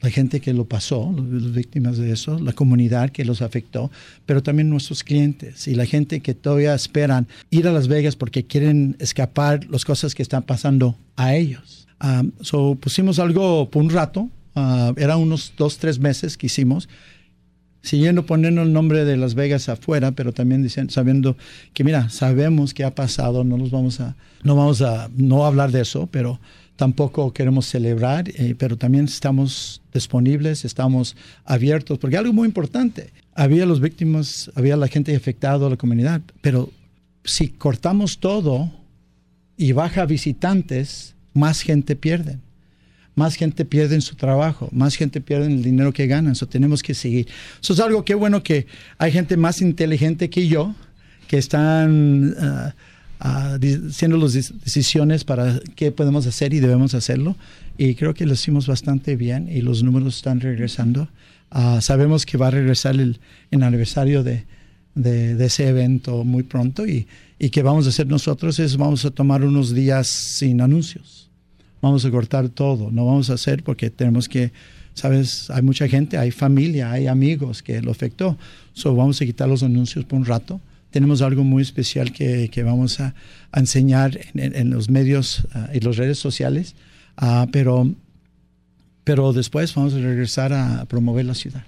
la 0.00 0.10
gente 0.10 0.40
que 0.40 0.54
lo 0.54 0.64
pasó, 0.64 1.14
las 1.16 1.52
víctimas 1.52 1.98
de 1.98 2.12
eso, 2.12 2.38
la 2.38 2.52
comunidad 2.52 3.10
que 3.10 3.24
los 3.24 3.42
afectó, 3.42 3.90
pero 4.26 4.42
también 4.42 4.70
nuestros 4.70 5.04
clientes 5.04 5.68
y 5.68 5.74
la 5.74 5.84
gente 5.84 6.20
que 6.20 6.34
todavía 6.34 6.74
esperan 6.74 7.26
ir 7.50 7.68
a 7.68 7.72
Las 7.72 7.88
Vegas 7.88 8.16
porque 8.16 8.44
quieren 8.44 8.96
escapar 8.98 9.66
las 9.70 9.84
cosas 9.84 10.14
que 10.14 10.22
están 10.22 10.42
pasando 10.42 10.96
a 11.16 11.34
ellos. 11.34 11.86
Um, 12.02 12.32
so 12.40 12.76
pusimos 12.76 13.18
algo 13.18 13.68
por 13.68 13.82
un 13.82 13.90
rato, 13.90 14.30
uh, 14.54 14.94
era 14.96 15.18
unos 15.18 15.52
dos, 15.58 15.76
tres 15.76 15.98
meses 15.98 16.38
que 16.38 16.46
hicimos, 16.46 16.88
siguiendo 17.82 18.24
poniendo 18.24 18.62
el 18.62 18.72
nombre 18.72 19.04
de 19.04 19.18
Las 19.18 19.34
Vegas 19.34 19.68
afuera, 19.68 20.12
pero 20.12 20.32
también 20.32 20.62
diciendo, 20.62 20.92
sabiendo 20.92 21.36
que 21.74 21.84
mira, 21.84 22.08
sabemos 22.08 22.72
qué 22.72 22.84
ha 22.84 22.94
pasado, 22.94 23.44
no 23.44 23.58
nos 23.58 23.70
vamos 23.70 24.00
a, 24.00 24.16
no 24.42 24.56
vamos 24.56 24.80
a 24.80 25.10
no 25.14 25.44
hablar 25.44 25.72
de 25.72 25.82
eso, 25.82 26.08
pero 26.10 26.40
tampoco 26.80 27.30
queremos 27.34 27.66
celebrar, 27.66 28.30
eh, 28.30 28.54
pero 28.56 28.74
también 28.74 29.04
estamos 29.04 29.82
disponibles, 29.92 30.64
estamos 30.64 31.14
abiertos, 31.44 31.98
porque 31.98 32.16
algo 32.16 32.32
muy 32.32 32.48
importante, 32.48 33.10
había 33.34 33.66
los 33.66 33.80
víctimas, 33.80 34.50
había 34.54 34.78
la 34.78 34.88
gente 34.88 35.14
afectada, 35.14 35.68
la 35.68 35.76
comunidad, 35.76 36.22
pero 36.40 36.70
si 37.22 37.48
cortamos 37.48 38.18
todo 38.18 38.72
y 39.58 39.72
baja 39.72 40.06
visitantes, 40.06 41.14
más 41.34 41.60
gente 41.60 41.96
pierde 41.96 42.38
más 43.14 43.34
gente 43.34 43.66
pierde 43.66 43.96
en 43.96 44.00
su 44.00 44.14
trabajo, 44.14 44.70
más 44.72 44.96
gente 44.96 45.20
pierde 45.20 45.48
el 45.48 45.62
dinero 45.62 45.92
que 45.92 46.06
ganan. 46.06 46.32
Eso 46.32 46.46
tenemos 46.46 46.82
que 46.82 46.94
seguir. 46.94 47.28
Eso 47.60 47.74
es 47.74 47.80
algo 47.80 48.02
que 48.02 48.14
bueno 48.14 48.42
que 48.42 48.66
hay 48.96 49.12
gente 49.12 49.36
más 49.36 49.60
inteligente 49.60 50.30
que 50.30 50.48
yo 50.48 50.74
que 51.28 51.36
están 51.36 52.34
ah, 52.40 52.74
ah, 53.20 53.58
haciendo 53.88 54.16
las 54.16 54.32
decisiones 54.32 55.24
para 55.24 55.60
qué 55.76 55.92
podemos 55.92 56.26
hacer 56.26 56.52
y 56.52 56.60
debemos 56.60 56.94
hacerlo. 56.94 57.36
Y 57.78 57.94
creo 57.94 58.14
que 58.14 58.26
lo 58.26 58.34
hicimos 58.34 58.66
bastante 58.66 59.16
bien 59.16 59.48
y 59.48 59.60
los 59.60 59.82
números 59.82 60.16
están 60.16 60.40
regresando. 60.40 61.08
Ah, 61.50 61.78
sabemos 61.80 62.26
que 62.26 62.36
va 62.36 62.48
a 62.48 62.50
regresar 62.50 62.96
el, 62.96 63.20
aniversario 63.52 64.22
de, 64.22 64.44
de, 64.94 65.44
ese 65.44 65.68
evento 65.68 66.24
muy 66.24 66.42
pronto 66.42 66.86
y, 66.86 67.06
y 67.38 67.50
que 67.50 67.62
vamos 67.62 67.86
a 67.86 67.90
hacer 67.90 68.06
nosotros 68.06 68.58
es 68.58 68.76
vamos 68.76 69.04
a 69.04 69.10
tomar 69.10 69.44
unos 69.44 69.72
días 69.74 70.06
sin 70.08 70.60
anuncios 70.60 71.20
vamos 71.80 72.04
a 72.04 72.10
cortar 72.10 72.48
todo, 72.48 72.90
no 72.90 73.06
vamos 73.06 73.30
a 73.30 73.34
hacer 73.34 73.62
porque 73.62 73.90
tenemos 73.90 74.28
que, 74.28 74.52
sabes, 74.94 75.50
hay 75.50 75.62
mucha 75.62 75.88
gente, 75.88 76.18
hay 76.18 76.30
familia, 76.30 76.92
hay 76.92 77.06
amigos 77.06 77.62
que 77.62 77.80
lo 77.80 77.90
afectó, 77.90 78.36
so 78.72 78.94
vamos 78.94 79.20
a 79.20 79.24
quitar 79.24 79.48
los 79.48 79.62
anuncios 79.62 80.04
por 80.04 80.18
un 80.18 80.24
rato. 80.24 80.60
Tenemos 80.90 81.22
algo 81.22 81.44
muy 81.44 81.62
especial 81.62 82.12
que, 82.12 82.48
que 82.50 82.62
vamos 82.62 83.00
a, 83.00 83.14
enseñar 83.54 84.18
en, 84.34 84.70
los 84.70 84.90
medios 84.90 85.46
ah, 85.54 85.68
y 85.72 85.80
las 85.80 85.96
redes 85.96 86.18
sociales, 86.18 86.76
uh, 87.20 87.46
pero, 87.50 87.92
pero 89.04 89.32
después 89.32 89.74
vamos 89.74 89.94
a 89.94 89.98
regresar 89.98 90.52
a 90.52 90.84
promover 90.86 91.24
la 91.24 91.34
ciudad. 91.34 91.64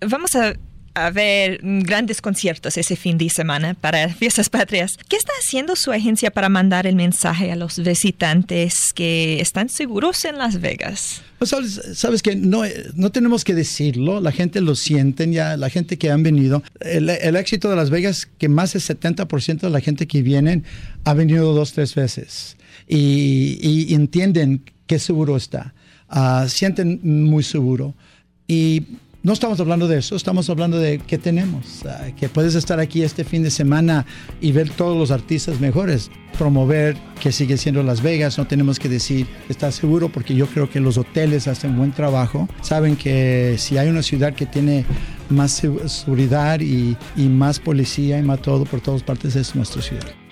Vamos 0.00 0.34
a 0.34 0.54
a 0.96 1.10
ver 1.10 1.60
grandes 1.62 2.22
conciertos 2.22 2.78
ese 2.78 2.96
fin 2.96 3.18
de 3.18 3.28
semana 3.28 3.74
para 3.74 4.08
Fiestas 4.14 4.48
Patrias. 4.48 4.96
¿Qué 5.08 5.16
está 5.16 5.32
haciendo 5.44 5.76
su 5.76 5.92
agencia 5.92 6.30
para 6.30 6.48
mandar 6.48 6.86
el 6.86 6.96
mensaje 6.96 7.52
a 7.52 7.56
los 7.56 7.78
visitantes 7.78 8.92
que 8.94 9.40
están 9.40 9.68
seguros 9.68 10.24
en 10.24 10.38
Las 10.38 10.60
Vegas? 10.60 11.20
Pues 11.38 11.54
sabes, 11.92 12.22
que 12.22 12.34
no, 12.34 12.62
no 12.94 13.12
tenemos 13.12 13.44
que 13.44 13.54
decirlo, 13.54 14.20
la 14.22 14.32
gente 14.32 14.62
lo 14.62 14.74
siente, 14.74 15.30
ya 15.30 15.58
la 15.58 15.68
gente 15.68 15.98
que 15.98 16.10
han 16.10 16.22
venido. 16.22 16.62
El, 16.80 17.10
éxito 17.10 17.68
de 17.68 17.76
Las 17.76 17.90
Vegas, 17.90 18.26
que 18.38 18.48
más 18.48 18.72
del 18.72 18.80
70% 18.80 19.60
de 19.60 19.70
la 19.70 19.80
gente 19.80 20.06
que 20.06 20.22
viene 20.22 20.62
ha 21.04 21.12
venido 21.12 21.52
dos, 21.52 21.74
tres 21.74 21.94
veces 21.94 22.56
y, 22.88 23.94
entienden 23.94 24.62
qué 24.86 24.98
seguro 24.98 25.36
está, 25.36 25.74
uh, 26.10 26.48
sienten 26.48 27.00
muy 27.02 27.42
seguro. 27.42 27.94
Y 28.48 28.84
no 29.26 29.32
estamos 29.32 29.58
hablando 29.58 29.88
de 29.88 29.98
eso, 29.98 30.14
estamos 30.14 30.48
hablando 30.50 30.78
de 30.78 31.00
qué 31.00 31.18
tenemos, 31.18 31.82
que 32.16 32.28
puedes 32.28 32.54
estar 32.54 32.78
aquí 32.78 33.02
este 33.02 33.24
fin 33.24 33.42
de 33.42 33.50
semana 33.50 34.06
y 34.40 34.52
ver 34.52 34.70
todos 34.70 34.96
los 34.96 35.10
artistas 35.10 35.58
mejores, 35.58 36.12
promover 36.38 36.96
que 37.20 37.32
sigue 37.32 37.56
siendo 37.56 37.82
Las 37.82 38.02
Vegas, 38.02 38.38
no 38.38 38.46
tenemos 38.46 38.78
que 38.78 38.88
decir, 38.88 39.26
¿estás 39.48 39.74
seguro? 39.74 40.10
Porque 40.10 40.36
yo 40.36 40.46
creo 40.46 40.70
que 40.70 40.78
los 40.78 40.96
hoteles 40.96 41.48
hacen 41.48 41.76
buen 41.76 41.90
trabajo, 41.90 42.48
saben 42.60 42.94
que 42.94 43.56
si 43.58 43.78
hay 43.78 43.88
una 43.88 44.02
ciudad 44.02 44.32
que 44.32 44.46
tiene 44.46 44.84
más 45.28 45.60
seguridad 45.86 46.60
y, 46.60 46.96
y 47.16 47.28
más 47.28 47.58
policía 47.58 48.20
y 48.20 48.22
más 48.22 48.40
todo 48.42 48.64
por 48.64 48.80
todas 48.80 49.02
partes 49.02 49.34
es 49.34 49.56
nuestra 49.56 49.82
ciudad. 49.82 50.25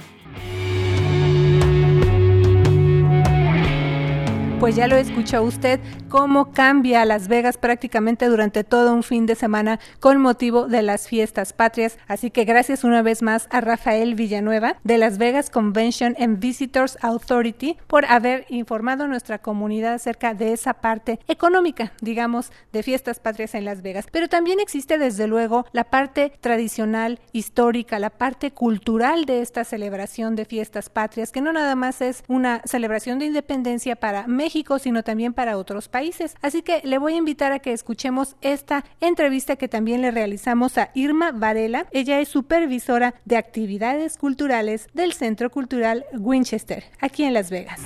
Pues 4.64 4.76
ya 4.76 4.88
lo 4.88 4.96
escuchó 4.96 5.42
usted, 5.42 5.78
cómo 6.08 6.50
cambia 6.50 7.04
Las 7.04 7.28
Vegas 7.28 7.58
prácticamente 7.58 8.28
durante 8.28 8.64
todo 8.64 8.94
un 8.94 9.02
fin 9.02 9.26
de 9.26 9.34
semana 9.34 9.78
con 10.00 10.22
motivo 10.22 10.68
de 10.68 10.80
las 10.80 11.06
fiestas 11.06 11.52
patrias. 11.52 11.98
Así 12.08 12.30
que 12.30 12.46
gracias 12.46 12.82
una 12.82 13.02
vez 13.02 13.20
más 13.20 13.46
a 13.50 13.60
Rafael 13.60 14.14
Villanueva 14.14 14.76
de 14.82 14.96
Las 14.96 15.18
Vegas 15.18 15.50
Convention 15.50 16.16
and 16.18 16.38
Visitors 16.38 16.96
Authority 17.02 17.76
por 17.86 18.06
haber 18.06 18.46
informado 18.48 19.04
a 19.04 19.06
nuestra 19.06 19.36
comunidad 19.36 19.92
acerca 19.92 20.32
de 20.32 20.54
esa 20.54 20.72
parte 20.72 21.20
económica, 21.28 21.92
digamos, 22.00 22.50
de 22.72 22.82
fiestas 22.82 23.20
patrias 23.20 23.54
en 23.54 23.66
Las 23.66 23.82
Vegas. 23.82 24.06
Pero 24.10 24.28
también 24.28 24.60
existe 24.60 24.96
desde 24.96 25.26
luego 25.26 25.66
la 25.72 25.84
parte 25.84 26.32
tradicional, 26.40 27.20
histórica, 27.32 27.98
la 27.98 28.08
parte 28.08 28.50
cultural 28.50 29.26
de 29.26 29.42
esta 29.42 29.64
celebración 29.64 30.36
de 30.36 30.46
fiestas 30.46 30.88
patrias, 30.88 31.32
que 31.32 31.42
no 31.42 31.52
nada 31.52 31.74
más 31.74 32.00
es 32.00 32.24
una 32.28 32.62
celebración 32.64 33.18
de 33.18 33.26
independencia 33.26 33.94
para 33.96 34.26
México, 34.26 34.53
sino 34.78 35.02
también 35.02 35.32
para 35.32 35.58
otros 35.58 35.88
países. 35.88 36.36
Así 36.40 36.62
que 36.62 36.80
le 36.84 36.98
voy 36.98 37.14
a 37.14 37.18
invitar 37.18 37.52
a 37.52 37.58
que 37.58 37.72
escuchemos 37.72 38.36
esta 38.40 38.84
entrevista 39.00 39.56
que 39.56 39.68
también 39.68 40.00
le 40.02 40.10
realizamos 40.10 40.78
a 40.78 40.90
Irma 40.94 41.32
Varela. 41.32 41.86
Ella 41.90 42.20
es 42.20 42.28
supervisora 42.28 43.14
de 43.24 43.36
actividades 43.36 44.16
culturales 44.16 44.88
del 44.94 45.12
Centro 45.12 45.50
Cultural 45.50 46.04
Winchester, 46.12 46.84
aquí 47.00 47.24
en 47.24 47.34
Las 47.34 47.50
Vegas. 47.50 47.80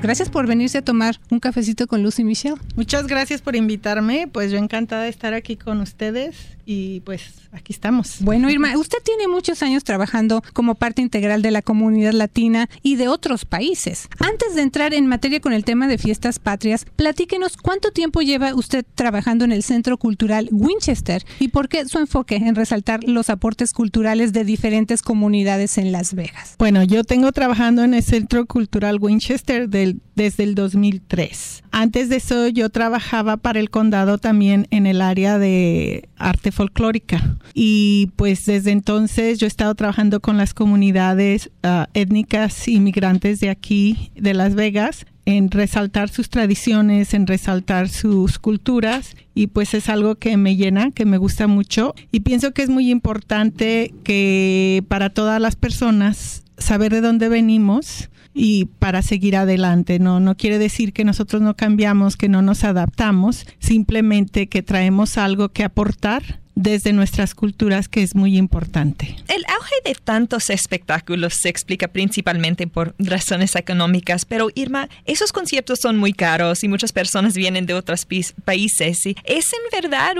Gracias 0.00 0.30
por 0.30 0.46
venirse 0.46 0.78
a 0.78 0.82
tomar 0.82 1.18
un 1.28 1.40
cafecito 1.40 1.86
con 1.88 2.02
Lucy 2.02 2.22
Michelle. 2.22 2.56
Muchas 2.76 3.08
gracias 3.08 3.42
por 3.42 3.56
invitarme. 3.56 4.28
Pues 4.32 4.52
yo 4.52 4.58
encantada 4.58 5.02
de 5.02 5.08
estar 5.08 5.34
aquí 5.34 5.56
con 5.56 5.80
ustedes 5.80 6.36
y 6.70 7.00
pues 7.00 7.22
aquí 7.50 7.72
estamos. 7.72 8.18
Bueno, 8.20 8.50
Irma, 8.50 8.76
usted 8.76 8.98
tiene 9.02 9.26
muchos 9.26 9.62
años 9.62 9.84
trabajando 9.84 10.42
como 10.52 10.74
parte 10.74 11.00
integral 11.00 11.40
de 11.40 11.50
la 11.50 11.62
comunidad 11.62 12.12
latina 12.12 12.68
y 12.82 12.96
de 12.96 13.08
otros 13.08 13.46
países. 13.46 14.06
Antes 14.18 14.54
de 14.54 14.60
entrar 14.60 14.92
en 14.92 15.06
materia 15.06 15.40
con 15.40 15.54
el 15.54 15.64
tema 15.64 15.88
de 15.88 15.96
fiestas 15.96 16.38
patrias, 16.38 16.84
platíquenos 16.94 17.56
cuánto 17.56 17.90
tiempo 17.90 18.20
lleva 18.20 18.54
usted 18.54 18.84
trabajando 18.94 19.46
en 19.46 19.52
el 19.52 19.62
Centro 19.62 19.96
Cultural 19.96 20.50
Winchester 20.52 21.24
y 21.40 21.48
por 21.48 21.70
qué 21.70 21.86
su 21.86 21.98
enfoque 21.98 22.36
en 22.36 22.54
resaltar 22.54 23.02
los 23.02 23.30
aportes 23.30 23.72
culturales 23.72 24.34
de 24.34 24.44
diferentes 24.44 25.00
comunidades 25.00 25.78
en 25.78 25.90
Las 25.90 26.12
Vegas. 26.12 26.54
Bueno, 26.58 26.84
yo 26.84 27.02
tengo 27.02 27.32
trabajando 27.32 27.82
en 27.82 27.94
el 27.94 28.02
Centro 28.02 28.44
Cultural 28.44 28.98
Winchester 29.00 29.70
del 29.70 29.87
desde 30.14 30.44
el 30.44 30.54
2003. 30.54 31.62
Antes 31.70 32.08
de 32.08 32.16
eso 32.16 32.48
yo 32.48 32.70
trabajaba 32.70 33.36
para 33.36 33.60
el 33.60 33.70
condado 33.70 34.18
también 34.18 34.66
en 34.70 34.86
el 34.86 35.00
área 35.00 35.38
de 35.38 36.08
arte 36.16 36.52
folclórica. 36.52 37.38
Y 37.54 38.10
pues 38.16 38.46
desde 38.46 38.70
entonces 38.70 39.38
yo 39.38 39.46
he 39.46 39.48
estado 39.48 39.74
trabajando 39.74 40.20
con 40.20 40.36
las 40.36 40.54
comunidades 40.54 41.50
ah, 41.62 41.88
étnicas 41.94 42.68
inmigrantes 42.68 43.40
de 43.40 43.50
aquí, 43.50 44.10
de 44.16 44.34
Las 44.34 44.54
Vegas, 44.54 45.06
en 45.24 45.50
resaltar 45.50 46.08
sus 46.08 46.30
tradiciones, 46.30 47.12
en 47.12 47.26
resaltar 47.26 47.88
sus 47.88 48.38
culturas. 48.38 49.14
Y 49.34 49.48
pues 49.48 49.74
es 49.74 49.88
algo 49.88 50.14
que 50.14 50.36
me 50.36 50.56
llena, 50.56 50.90
que 50.90 51.04
me 51.04 51.18
gusta 51.18 51.46
mucho. 51.46 51.94
Y 52.10 52.20
pienso 52.20 52.52
que 52.52 52.62
es 52.62 52.70
muy 52.70 52.90
importante 52.90 53.92
que 54.04 54.82
para 54.88 55.10
todas 55.10 55.40
las 55.40 55.54
personas 55.54 56.44
saber 56.56 56.92
de 56.92 57.00
dónde 57.00 57.28
venimos, 57.28 58.08
y 58.34 58.66
para 58.78 59.02
seguir 59.02 59.36
adelante. 59.36 59.98
No, 59.98 60.20
no 60.20 60.36
quiere 60.36 60.58
decir 60.58 60.92
que 60.92 61.04
nosotros 61.04 61.42
no 61.42 61.56
cambiamos, 61.56 62.16
que 62.16 62.28
no 62.28 62.42
nos 62.42 62.64
adaptamos, 62.64 63.46
simplemente 63.58 64.48
que 64.48 64.62
traemos 64.62 65.18
algo 65.18 65.50
que 65.50 65.64
aportar 65.64 66.40
desde 66.58 66.92
nuestras 66.92 67.36
culturas 67.36 67.88
que 67.88 68.02
es 68.02 68.16
muy 68.16 68.36
importante. 68.36 69.14
El 69.28 69.44
auge 69.54 69.76
de 69.84 69.94
tantos 69.94 70.50
espectáculos 70.50 71.34
se 71.34 71.48
explica 71.48 71.86
principalmente 71.86 72.66
por 72.66 72.96
razones 72.98 73.54
económicas, 73.54 74.24
pero 74.24 74.48
Irma, 74.56 74.88
esos 75.04 75.32
conciertos 75.32 75.78
son 75.78 75.96
muy 75.96 76.12
caros 76.12 76.64
y 76.64 76.68
muchas 76.68 76.92
personas 76.92 77.34
vienen 77.34 77.64
de 77.66 77.74
otros 77.74 78.06
países. 78.44 79.06
¿Es 79.06 79.52
en 79.52 79.82
verdad 79.82 80.16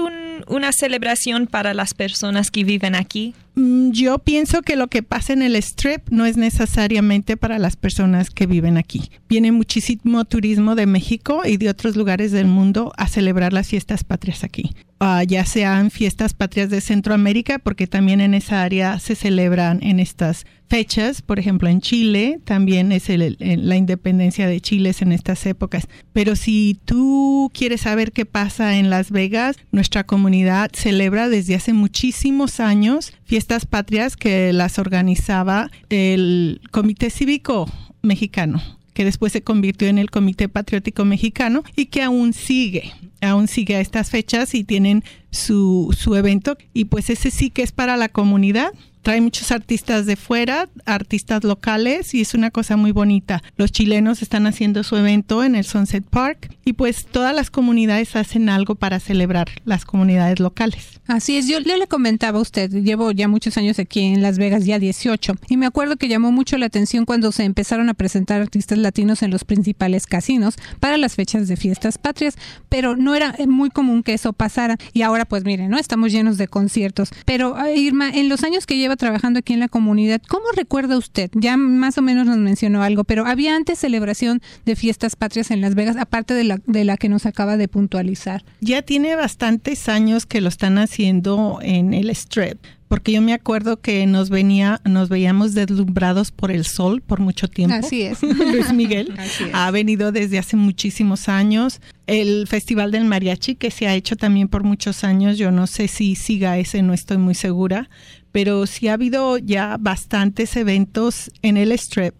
una 0.47 0.73
celebración 0.73 1.49
para 1.49 1.75
las 1.75 1.93
personas 1.93 2.53
que 2.53 2.63
viven 2.63 2.95
aquí? 2.95 3.35
Mm, 3.57 3.91
yo 3.91 4.21
pienso 4.21 4.63
que 4.63 4.77
lo 4.77 4.87
que 4.87 5.03
pasa 5.03 5.33
en 5.33 5.43
el 5.43 5.57
strip 5.57 6.09
no 6.11 6.25
es 6.25 6.37
necesariamente 6.37 7.37
para 7.37 7.59
las 7.59 7.75
personas 7.75 8.31
que 8.31 8.47
viven 8.47 8.77
aquí. 8.77 9.11
Viene 9.29 9.51
muchísimo 9.51 10.25
turismo 10.25 10.77
de 10.77 10.87
México 10.87 11.43
y 11.45 11.57
de 11.57 11.69
otros 11.69 11.97
lugares 11.97 12.31
del 12.31 12.47
mundo 12.47 12.93
a 12.97 13.09
celebrar 13.09 13.53
las 13.53 13.67
fiestas 13.67 14.05
patrias 14.05 14.45
aquí. 14.45 14.71
Ah, 15.01 15.23
ya 15.23 15.45
sean 15.45 15.93
fiestas 15.93 16.35
patrias 16.35 16.71
de 16.71 16.81
Centroamérica, 16.81 17.61
porque 17.61 17.87
también 17.87 18.21
en 18.21 18.35
esa 18.35 18.65
área 18.65 18.99
se 18.99 19.15
celebran 19.15 19.81
en 19.83 20.01
estas 20.01 20.45
fechas, 20.69 21.23
por 21.23 21.39
ejemplo 21.39 21.69
en 21.69 21.81
Chile, 21.81 22.41
también 22.45 22.91
es 22.91 23.09
la 23.09 23.77
independencia 23.77 24.49
de 24.49 24.61
Chile 24.61 24.93
en 25.01 25.13
estas 25.13 25.47
épocas. 25.47 25.87
Pero 26.13 26.35
si 26.35 26.79
tú 26.85 27.51
quieres 27.55 27.83
saber 27.83 28.11
qué 28.11 28.27
pasa 28.27 28.77
en 28.77 28.91
Las 28.91 29.13
Vegas, 29.13 29.57
nuestra 29.71 30.05
comunidad 30.05 30.71
celebra 30.75 31.29
desde 31.29 31.55
hace 31.55 31.73
muchísimos 31.73 32.59
años 32.59 33.13
fiestas 33.25 33.67
patrias 33.67 34.17
que 34.17 34.53
las 34.53 34.81
organizaba 34.81 35.71
el 35.91 36.61
Comité 36.73 37.11
Cívico 37.11 37.71
Mexicano 38.03 38.78
que 38.99 39.05
después 39.05 39.33
se 39.33 39.45
convirtió 39.45 39.87
en 39.87 39.97
el 39.97 40.11
Comité 40.11 40.49
Patriótico 40.49 41.05
Mexicano 41.05 41.63
y 41.77 41.87
que 41.87 42.03
aún 42.03 42.33
sigue, 42.33 42.93
aún 43.21 43.47
sigue 43.47 43.77
a 43.77 43.81
estas 43.81 44.11
fechas 44.11 44.57
y 44.57 44.65
tienen 44.65 45.05
su, 45.31 45.97
su 45.97 46.17
evento. 46.17 46.59
Y 46.75 46.87
pues 46.87 47.09
ese 47.09 47.31
sí 47.31 47.51
que 47.51 47.63
es 47.63 47.71
para 47.71 47.97
la 47.97 48.09
comunidad 48.09 48.73
trae 49.09 49.23
muchos 49.23 49.53
artistas 49.53 50.05
de 50.05 50.17
fuera, 50.17 50.69
artistas 50.85 51.43
locales 51.43 52.13
y 52.13 52.21
es 52.21 52.35
una 52.35 52.51
cosa 52.51 52.77
muy 52.77 52.93
bonita. 52.93 53.43
Los 53.57 53.73
chilenos 53.73 54.21
están 54.21 54.47
haciendo 54.47 54.85
su 54.85 54.97
evento 54.97 55.43
en 55.43 55.55
el 55.55 55.65
Sunset 55.65 56.05
Park 56.05 56.55
y 56.67 56.75
pues 56.75 57.07
todas 57.07 57.35
las 57.35 57.49
comunidades 57.51 58.17
hacen 58.17 58.51
algo 58.51 58.75
para 58.75 59.01
celebrar 59.01 59.49
las 59.65 59.87
comunidades 59.87 60.41
locales. 60.41 61.01
Así 61.07 61.39
es, 61.39 61.49
yo, 61.49 61.59
le 61.59 61.87
comentaba 61.87 62.39
a 62.39 62.43
usted, 62.43 62.71
llevo 62.71 63.11
ya 63.13 63.29
muchos 63.29 63.57
años 63.57 63.79
aquí 63.79 64.03
en 64.03 64.21
Las 64.21 64.37
Vegas, 64.37 64.67
ya 64.67 64.79
18, 64.79 65.37
y 65.49 65.57
me 65.57 65.65
acuerdo 65.65 65.97
que 65.97 66.07
llamó 66.07 66.31
mucho 66.31 66.59
la 66.59 66.67
atención 66.67 67.07
cuando 67.07 67.33
se 67.33 67.45
empezaron 67.45 67.89
a 67.89 67.95
presentar 67.95 68.43
artistas 68.43 68.77
latinos 68.77 69.23
en 69.23 69.31
los 69.31 69.45
principales 69.45 70.07
casinos 70.07 70.57
para 70.81 70.99
las 70.99 71.15
fechas 71.15 71.49
de 71.49 71.57
fiestas 71.57 71.97
patrias, 71.97 72.37
pero 72.69 72.95
no 72.95 73.15
era 73.15 73.35
muy 73.47 73.71
común 73.71 74.03
que 74.03 74.13
eso 74.13 74.35
pasara 74.35 74.77
y 74.93 75.01
ahora 75.01 75.25
pues 75.25 75.45
miren, 75.47 75.71
¿no? 75.71 75.79
Estamos 75.79 76.13
llenos 76.13 76.37
de 76.37 76.47
conciertos. 76.47 77.09
Pero 77.25 77.57
Irma, 77.75 78.11
en 78.11 78.29
los 78.29 78.45
años 78.45 78.67
que 78.67 78.77
lleva 78.77 78.98
trabajando 78.99 79.39
aquí 79.39 79.55
en 79.55 79.61
la 79.61 79.69
comunidad, 79.69 80.21
¿cómo 80.29 80.45
recuerda 80.55 80.99
usted? 80.99 81.31
Ya 81.35 81.57
más 81.57 81.97
o 81.99 82.03
menos 82.03 82.27
nos 82.27 82.37
mencionó 82.37 82.83
algo, 82.83 83.05
pero 83.05 83.27
¿había 83.27 83.57
antes 83.57 83.79
celebración 83.79 84.41
de 84.67 84.77
fiestas 84.77 85.17
patrias 85.17 85.51
en 85.51 85.61
Las 85.61 85.75
Vegas, 85.75 85.97
aparte 85.97 86.35
de 86.35 86.45
la, 86.45 86.59
de 86.67 86.85
la 86.85 86.97
que 86.97 87.09
nos 87.09 87.27
acaba 87.27 87.57
de 87.57 87.69
puntualizar? 87.69 88.45
Ya 88.61 88.83
tiene 88.83 89.17
bastantes 89.17 89.89
años 89.89 90.27
que 90.27 90.41
lo 90.41 90.49
están 90.49 90.79
haciendo 90.79 91.61
en 91.63 91.95
el 91.95 92.11
Strip 92.11 92.59
porque 92.89 93.13
yo 93.13 93.23
me 93.23 93.35
acuerdo 93.35 93.81
que 93.81 94.07
nos 94.07 94.31
venía, 94.31 94.81
nos 94.85 95.09
veíamos 95.09 95.55
deslumbrados 95.55 96.33
por 96.33 96.51
el 96.51 96.65
sol 96.65 97.03
por 97.03 97.21
mucho 97.21 97.49
tiempo. 97.49 97.77
Así 97.77 98.03
es. 98.03 98.23
Luis 98.23 98.73
Miguel 98.73 99.15
ha 99.53 99.71
venido 99.71 100.11
desde 100.11 100.39
hace 100.39 100.57
muchísimos 100.57 101.29
años. 101.29 101.81
El 102.07 102.47
Festival 102.49 102.91
del 102.91 103.05
Mariachi, 103.05 103.55
que 103.55 103.71
se 103.71 103.87
ha 103.87 103.95
hecho 103.95 104.17
también 104.17 104.49
por 104.49 104.65
muchos 104.65 105.05
años, 105.05 105.37
yo 105.37 105.51
no 105.51 105.67
sé 105.67 105.89
si 105.89 106.15
siga 106.15 106.57
ese, 106.59 106.83
no 106.83 106.95
estoy 106.95 107.19
muy 107.19 107.35
segura, 107.35 107.91
pero 108.33 108.67
sí 108.67 108.89
ha 108.89 108.95
habido 108.95 109.37
ya 109.37 109.77
bastantes 109.79 110.57
eventos 110.57 111.31
en 111.43 111.59
el 111.59 111.73
Strip 111.73 112.15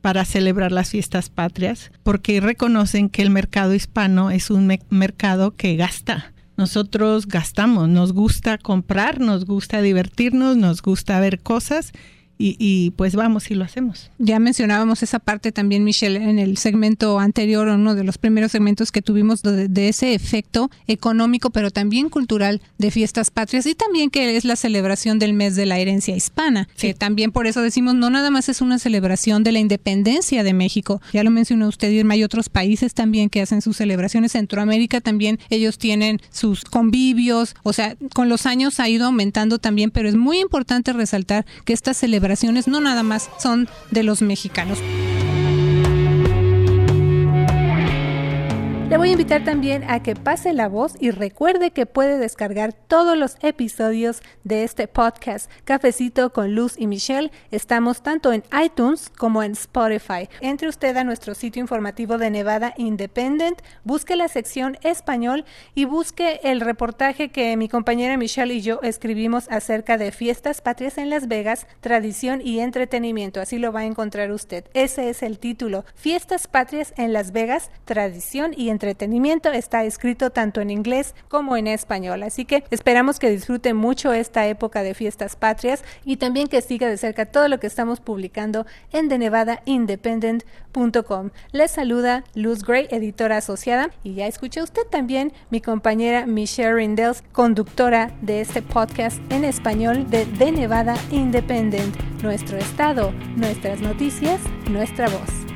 para 0.00 0.24
celebrar 0.24 0.72
las 0.72 0.90
fiestas 0.90 1.30
patrias, 1.30 1.90
porque 2.02 2.40
reconocen 2.40 3.08
que 3.08 3.22
el 3.22 3.30
mercado 3.30 3.74
hispano 3.74 4.30
es 4.30 4.50
un 4.50 4.78
mercado 4.90 5.56
que 5.56 5.76
gasta. 5.76 6.31
Nosotros 6.56 7.26
gastamos, 7.26 7.88
nos 7.88 8.12
gusta 8.12 8.58
comprar, 8.58 9.20
nos 9.20 9.44
gusta 9.44 9.80
divertirnos, 9.80 10.56
nos 10.56 10.82
gusta 10.82 11.18
ver 11.18 11.40
cosas 11.40 11.92
y, 12.42 12.90
pues 12.96 13.14
vamos 13.14 13.50
y 13.50 13.54
lo 13.54 13.64
hacemos. 13.64 14.10
Ya 14.18 14.38
mencionábamos 14.38 15.02
esa 15.02 15.18
parte 15.18 15.52
también, 15.52 15.84
Michelle, 15.84 16.16
en 16.16 16.38
el 16.38 16.56
segmento 16.56 17.18
anterior, 17.18 17.68
uno 17.68 17.94
de 17.94 18.04
los 18.04 18.18
primeros 18.18 18.52
segmentos 18.52 18.90
que 18.90 19.02
tuvimos 19.02 19.42
de, 19.42 19.88
ese 19.88 20.14
efecto 20.14 20.70
económico, 20.86 21.50
pero 21.50 21.70
también 21.70 22.08
cultural 22.08 22.60
de 22.78 22.90
fiestas 22.90 23.30
patrias 23.30 23.66
y 23.66 23.74
también 23.74 24.10
que 24.10 24.36
es 24.36 24.44
la 24.44 24.56
celebración 24.56 25.18
del 25.18 25.34
mes 25.34 25.56
de 25.56 25.66
la 25.66 25.78
herencia 25.78 26.16
hispana, 26.16 26.68
que 26.76 26.94
también 26.94 27.32
por 27.32 27.46
eso 27.46 27.62
decimos 27.62 27.94
no 27.94 28.10
nada 28.10 28.30
más 28.30 28.48
es 28.48 28.60
una 28.60 28.78
celebración 28.78 29.42
de 29.42 29.52
la 29.52 29.58
independencia 29.58 30.42
de 30.42 30.52
México, 30.52 31.00
ya 31.12 31.24
lo 31.24 31.30
mencionó 31.30 31.68
usted, 31.68 31.90
Irma, 31.90 32.14
hay 32.14 32.24
otros 32.24 32.48
países 32.48 32.94
también 32.94 33.28
que 33.28 33.42
hacen 33.42 33.60
sus 33.60 33.76
celebraciones, 33.76 34.32
Centroamérica 34.32 35.00
también 35.00 35.38
ellos 35.50 35.78
tienen 35.78 36.20
sus 36.30 36.64
convivios, 36.64 37.56
o 37.62 37.72
sea, 37.72 37.96
con 38.14 38.28
los 38.28 38.46
años 38.46 38.80
ha 38.80 38.88
ido 38.88 39.06
aumentando 39.06 39.58
también, 39.58 39.90
pero 39.90 40.08
es 40.08 40.14
muy 40.14 40.38
importante 40.38 40.92
resaltar 40.92 41.44
que 41.64 41.72
esta 41.72 41.92
celebración 41.92 42.31
no 42.68 42.80
nada 42.80 43.02
más 43.02 43.30
son 43.38 43.68
de 43.90 44.02
los 44.02 44.22
mexicanos. 44.22 44.78
Le 48.92 48.98
voy 48.98 49.08
a 49.08 49.12
invitar 49.12 49.42
también 49.42 49.84
a 49.88 50.02
que 50.02 50.14
pase 50.14 50.52
la 50.52 50.68
voz 50.68 50.96
y 51.00 51.12
recuerde 51.12 51.70
que 51.70 51.86
puede 51.86 52.18
descargar 52.18 52.74
todos 52.74 53.16
los 53.16 53.36
episodios 53.40 54.20
de 54.44 54.64
este 54.64 54.86
podcast 54.86 55.50
Cafecito 55.64 56.30
con 56.30 56.54
Luz 56.54 56.74
y 56.76 56.86
Michelle. 56.86 57.30
Estamos 57.50 58.02
tanto 58.02 58.34
en 58.34 58.44
iTunes 58.62 59.08
como 59.08 59.42
en 59.42 59.52
Spotify. 59.52 60.28
Entre 60.42 60.68
usted 60.68 60.94
a 60.98 61.04
nuestro 61.04 61.34
sitio 61.34 61.62
informativo 61.62 62.18
de 62.18 62.28
Nevada 62.28 62.74
Independent, 62.76 63.62
busque 63.82 64.14
la 64.14 64.28
sección 64.28 64.76
español 64.82 65.46
y 65.74 65.86
busque 65.86 66.40
el 66.44 66.60
reportaje 66.60 67.30
que 67.30 67.56
mi 67.56 67.70
compañera 67.70 68.18
Michelle 68.18 68.52
y 68.52 68.60
yo 68.60 68.78
escribimos 68.82 69.50
acerca 69.50 69.96
de 69.96 70.12
fiestas 70.12 70.60
patrias 70.60 70.98
en 70.98 71.08
Las 71.08 71.28
Vegas, 71.28 71.66
tradición 71.80 72.42
y 72.44 72.60
entretenimiento. 72.60 73.40
Así 73.40 73.56
lo 73.56 73.72
va 73.72 73.80
a 73.80 73.86
encontrar 73.86 74.32
usted. 74.32 74.66
Ese 74.74 75.08
es 75.08 75.22
el 75.22 75.38
título. 75.38 75.86
Fiestas 75.94 76.46
patrias 76.46 76.92
en 76.98 77.14
Las 77.14 77.32
Vegas, 77.32 77.70
tradición 77.86 78.52
y 78.54 78.68
entretenimiento 78.68 78.81
entretenimiento. 78.82 79.52
Está 79.52 79.84
escrito 79.84 80.30
tanto 80.30 80.60
en 80.60 80.70
inglés 80.70 81.14
como 81.28 81.56
en 81.56 81.68
español. 81.68 82.24
Así 82.24 82.44
que 82.44 82.64
esperamos 82.70 83.18
que 83.18 83.30
disfrute 83.30 83.72
mucho 83.74 84.12
esta 84.12 84.46
época 84.46 84.82
de 84.82 84.94
fiestas 84.94 85.36
patrias 85.36 85.84
y 86.04 86.16
también 86.16 86.48
que 86.48 86.60
siga 86.60 86.88
de 86.88 86.96
cerca 86.96 87.26
todo 87.26 87.46
lo 87.48 87.60
que 87.60 87.68
estamos 87.68 88.00
publicando 88.00 88.66
en 88.92 89.08
TheNevadaIndependent.com. 89.08 91.30
Les 91.52 91.70
saluda 91.70 92.24
Luz 92.34 92.64
Gray, 92.64 92.88
editora 92.90 93.36
asociada, 93.36 93.90
y 94.02 94.14
ya 94.14 94.26
escuché 94.26 94.60
usted 94.62 94.82
también 94.90 95.32
mi 95.50 95.60
compañera 95.60 96.26
Michelle 96.26 96.74
Rindels, 96.74 97.22
conductora 97.32 98.10
de 98.20 98.40
este 98.40 98.62
podcast 98.62 99.20
en 99.30 99.44
español 99.44 100.10
de 100.10 100.26
The 100.26 100.50
Nevada 100.50 100.96
Independent. 101.10 101.94
Nuestro 102.22 102.58
estado, 102.58 103.12
nuestras 103.36 103.80
noticias, 103.80 104.40
nuestra 104.68 105.08
voz. 105.08 105.51